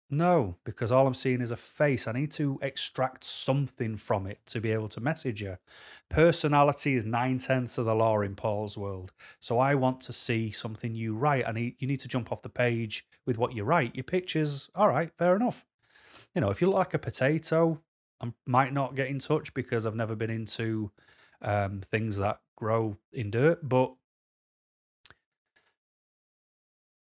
No, 0.08 0.56
because 0.64 0.92
all 0.92 1.08
I'm 1.08 1.14
seeing 1.14 1.40
is 1.40 1.50
a 1.50 1.56
face. 1.56 2.06
I 2.06 2.12
need 2.12 2.30
to 2.32 2.60
extract 2.62 3.24
something 3.24 3.96
from 3.96 4.26
it 4.26 4.38
to 4.46 4.60
be 4.60 4.70
able 4.70 4.88
to 4.90 5.00
message 5.00 5.42
you. 5.42 5.58
Personality 6.08 6.94
is 6.94 7.04
nine 7.04 7.38
tenths 7.38 7.76
of 7.76 7.86
the 7.86 7.94
law 7.94 8.20
in 8.20 8.36
Paul's 8.36 8.78
world. 8.78 9.12
So 9.40 9.58
I 9.58 9.74
want 9.74 10.00
to 10.02 10.12
see 10.12 10.52
something 10.52 10.94
you 10.94 11.16
write. 11.16 11.48
I 11.48 11.52
need 11.52 11.74
you 11.80 11.88
need 11.88 12.00
to 12.00 12.08
jump 12.08 12.30
off 12.30 12.42
the 12.42 12.48
page 12.48 13.04
with 13.26 13.36
what 13.36 13.54
you 13.54 13.64
write. 13.64 13.96
Your 13.96 14.04
pictures, 14.04 14.70
all 14.76 14.88
right, 14.88 15.10
fair 15.18 15.34
enough. 15.34 15.66
You 16.36 16.40
know, 16.40 16.50
if 16.50 16.60
you 16.60 16.68
look 16.68 16.76
like 16.76 16.94
a 16.94 16.98
potato, 17.00 17.80
I 18.20 18.32
might 18.46 18.72
not 18.72 18.94
get 18.94 19.08
in 19.08 19.18
touch 19.18 19.54
because 19.54 19.86
I've 19.86 19.96
never 19.96 20.14
been 20.14 20.30
into 20.30 20.92
um, 21.42 21.80
things 21.90 22.16
that 22.18 22.40
grow 22.54 22.96
in 23.12 23.32
dirt. 23.32 23.68
But 23.68 23.92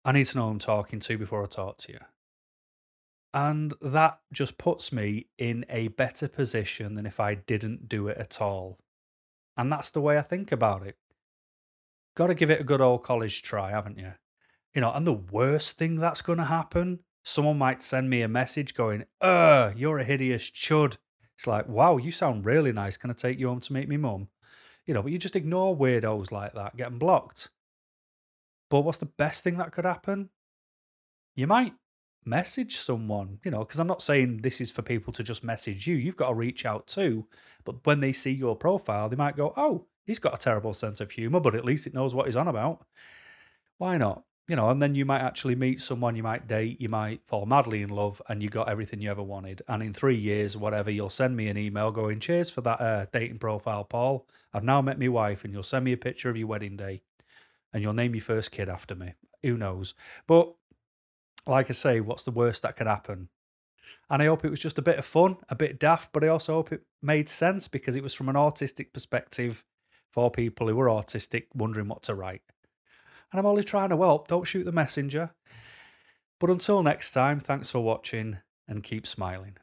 I 0.05 0.13
need 0.13 0.25
to 0.27 0.37
know 0.37 0.45
who 0.45 0.51
I'm 0.51 0.59
talking 0.59 1.01
to 1.01 1.17
before 1.17 1.43
I 1.43 1.47
talk 1.47 1.77
to 1.79 1.91
you. 1.91 1.99
And 3.33 3.73
that 3.81 4.19
just 4.31 4.57
puts 4.57 4.91
me 4.91 5.25
in 5.37 5.65
a 5.67 5.87
better 5.89 6.27
position 6.27 6.93
than 6.93 7.05
if 7.05 7.19
I 7.19 7.33
didn't 7.33 7.89
do 7.89 8.07
it 8.07 8.17
at 8.17 8.39
all. 8.39 8.79
And 9.57 9.71
that's 9.71 9.89
the 9.89 10.01
way 10.01 10.17
I 10.17 10.21
think 10.21 10.51
about 10.51 10.85
it. 10.85 10.97
Got 12.15 12.27
to 12.27 12.35
give 12.35 12.51
it 12.51 12.61
a 12.61 12.65
good 12.65 12.81
old 12.81 13.03
college 13.03 13.41
try, 13.41 13.71
haven't 13.71 13.97
you? 13.97 14.13
You 14.75 14.81
know, 14.81 14.91
and 14.91 15.05
the 15.05 15.13
worst 15.13 15.77
thing 15.77 15.95
that's 15.95 16.21
going 16.21 16.37
to 16.37 16.45
happen, 16.45 16.99
someone 17.23 17.57
might 17.57 17.81
send 17.81 18.09
me 18.09 18.21
a 18.21 18.27
message 18.27 18.75
going, 18.75 19.05
"Uh, 19.19 19.71
you're 19.75 19.99
a 19.99 20.03
hideous 20.03 20.49
chud." 20.49 20.97
It's 21.35 21.47
like, 21.47 21.67
"Wow, 21.67 21.97
you 21.97 22.11
sound 22.11 22.45
really 22.45 22.71
nice. 22.71 22.97
Can 22.97 23.09
I 23.09 23.13
take 23.13 23.39
you 23.39 23.49
home 23.49 23.61
to 23.61 23.73
meet 23.73 23.89
me 23.89 23.97
mum?" 23.97 24.29
You 24.85 24.93
know, 24.93 25.01
but 25.01 25.11
you 25.11 25.17
just 25.17 25.35
ignore 25.35 25.75
weirdos 25.75 26.31
like 26.31 26.53
that, 26.53 26.75
getting 26.75 26.99
blocked. 26.99 27.49
But 28.69 28.81
what's 28.81 28.97
the 28.97 29.05
best 29.05 29.43
thing 29.43 29.57
that 29.57 29.71
could 29.71 29.85
happen? 29.85 30.29
You 31.35 31.47
might 31.47 31.73
message 32.25 32.77
someone, 32.77 33.39
you 33.43 33.51
know, 33.51 33.59
because 33.59 33.79
I'm 33.79 33.87
not 33.87 34.01
saying 34.01 34.37
this 34.37 34.61
is 34.61 34.71
for 34.71 34.81
people 34.81 35.13
to 35.13 35.23
just 35.23 35.43
message 35.43 35.87
you. 35.87 35.95
You've 35.95 36.17
got 36.17 36.29
to 36.29 36.33
reach 36.33 36.65
out 36.65 36.87
too. 36.87 37.25
But 37.63 37.85
when 37.85 37.99
they 37.99 38.11
see 38.11 38.31
your 38.31 38.55
profile, 38.55 39.09
they 39.09 39.15
might 39.15 39.37
go, 39.37 39.53
oh, 39.55 39.85
he's 40.05 40.19
got 40.19 40.35
a 40.35 40.37
terrible 40.37 40.73
sense 40.73 41.01
of 41.01 41.11
humor, 41.11 41.39
but 41.39 41.55
at 41.55 41.65
least 41.65 41.87
it 41.87 41.93
knows 41.93 42.13
what 42.13 42.25
he's 42.25 42.35
on 42.35 42.47
about. 42.47 42.85
Why 43.77 43.97
not? 43.97 44.23
You 44.49 44.57
know, 44.57 44.69
and 44.69 44.81
then 44.81 44.93
you 44.93 45.05
might 45.05 45.21
actually 45.21 45.55
meet 45.55 45.79
someone 45.79 46.17
you 46.17 46.23
might 46.23 46.49
date, 46.49 46.81
you 46.81 46.89
might 46.89 47.25
fall 47.25 47.45
madly 47.45 47.81
in 47.81 47.89
love, 47.89 48.21
and 48.27 48.43
you 48.43 48.49
got 48.49 48.67
everything 48.67 48.99
you 48.99 49.09
ever 49.09 49.23
wanted. 49.23 49.61
And 49.69 49.81
in 49.81 49.93
three 49.93 50.17
years, 50.17 50.57
whatever, 50.57 50.91
you'll 50.91 51.09
send 51.09 51.37
me 51.37 51.47
an 51.47 51.57
email 51.57 51.91
going, 51.91 52.19
Cheers 52.19 52.49
for 52.49 52.59
that 52.61 52.81
uh, 52.81 53.05
dating 53.13 53.39
profile, 53.39 53.85
Paul. 53.85 54.27
I've 54.53 54.65
now 54.65 54.81
met 54.81 54.99
my 54.99 55.07
wife, 55.07 55.45
and 55.45 55.53
you'll 55.53 55.63
send 55.63 55.85
me 55.85 55.93
a 55.93 55.97
picture 55.97 56.29
of 56.29 56.35
your 56.35 56.47
wedding 56.47 56.75
day, 56.75 57.03
and 57.71 57.81
you'll 57.81 57.93
name 57.93 58.15
your 58.15 58.23
first 58.23 58.51
kid 58.51 58.67
after 58.67 58.95
me. 58.95 59.13
Who 59.43 59.55
knows? 59.55 59.93
But 60.27 60.53
like 61.47 61.69
I 61.69 61.73
say, 61.73 61.99
what's 61.99 62.23
the 62.23 62.31
worst 62.31 62.63
that 62.63 62.75
could 62.75 62.87
happen? 62.87 63.29
And 64.09 64.21
I 64.21 64.25
hope 64.25 64.43
it 64.45 64.49
was 64.49 64.59
just 64.59 64.77
a 64.77 64.83
bit 64.83 64.99
of 64.99 65.05
fun, 65.05 65.37
a 65.49 65.55
bit 65.55 65.79
daft, 65.79 66.11
but 66.13 66.23
I 66.23 66.27
also 66.27 66.53
hope 66.53 66.71
it 66.71 66.83
made 67.01 67.29
sense 67.29 67.67
because 67.67 67.95
it 67.95 68.03
was 68.03 68.13
from 68.13 68.29
an 68.29 68.35
autistic 68.35 68.93
perspective 68.93 69.63
for 70.11 70.29
people 70.29 70.67
who 70.67 70.75
were 70.75 70.87
autistic 70.87 71.45
wondering 71.53 71.87
what 71.87 72.03
to 72.03 72.13
write. 72.13 72.41
And 73.31 73.39
I'm 73.39 73.45
only 73.45 73.63
trying 73.63 73.89
to 73.89 73.97
help, 73.97 74.27
don't 74.27 74.45
shoot 74.45 74.63
the 74.63 74.71
messenger. 74.71 75.31
But 76.39 76.49
until 76.49 76.83
next 76.83 77.11
time, 77.11 77.39
thanks 77.39 77.71
for 77.71 77.79
watching 77.79 78.37
and 78.67 78.83
keep 78.83 79.07
smiling. 79.07 79.57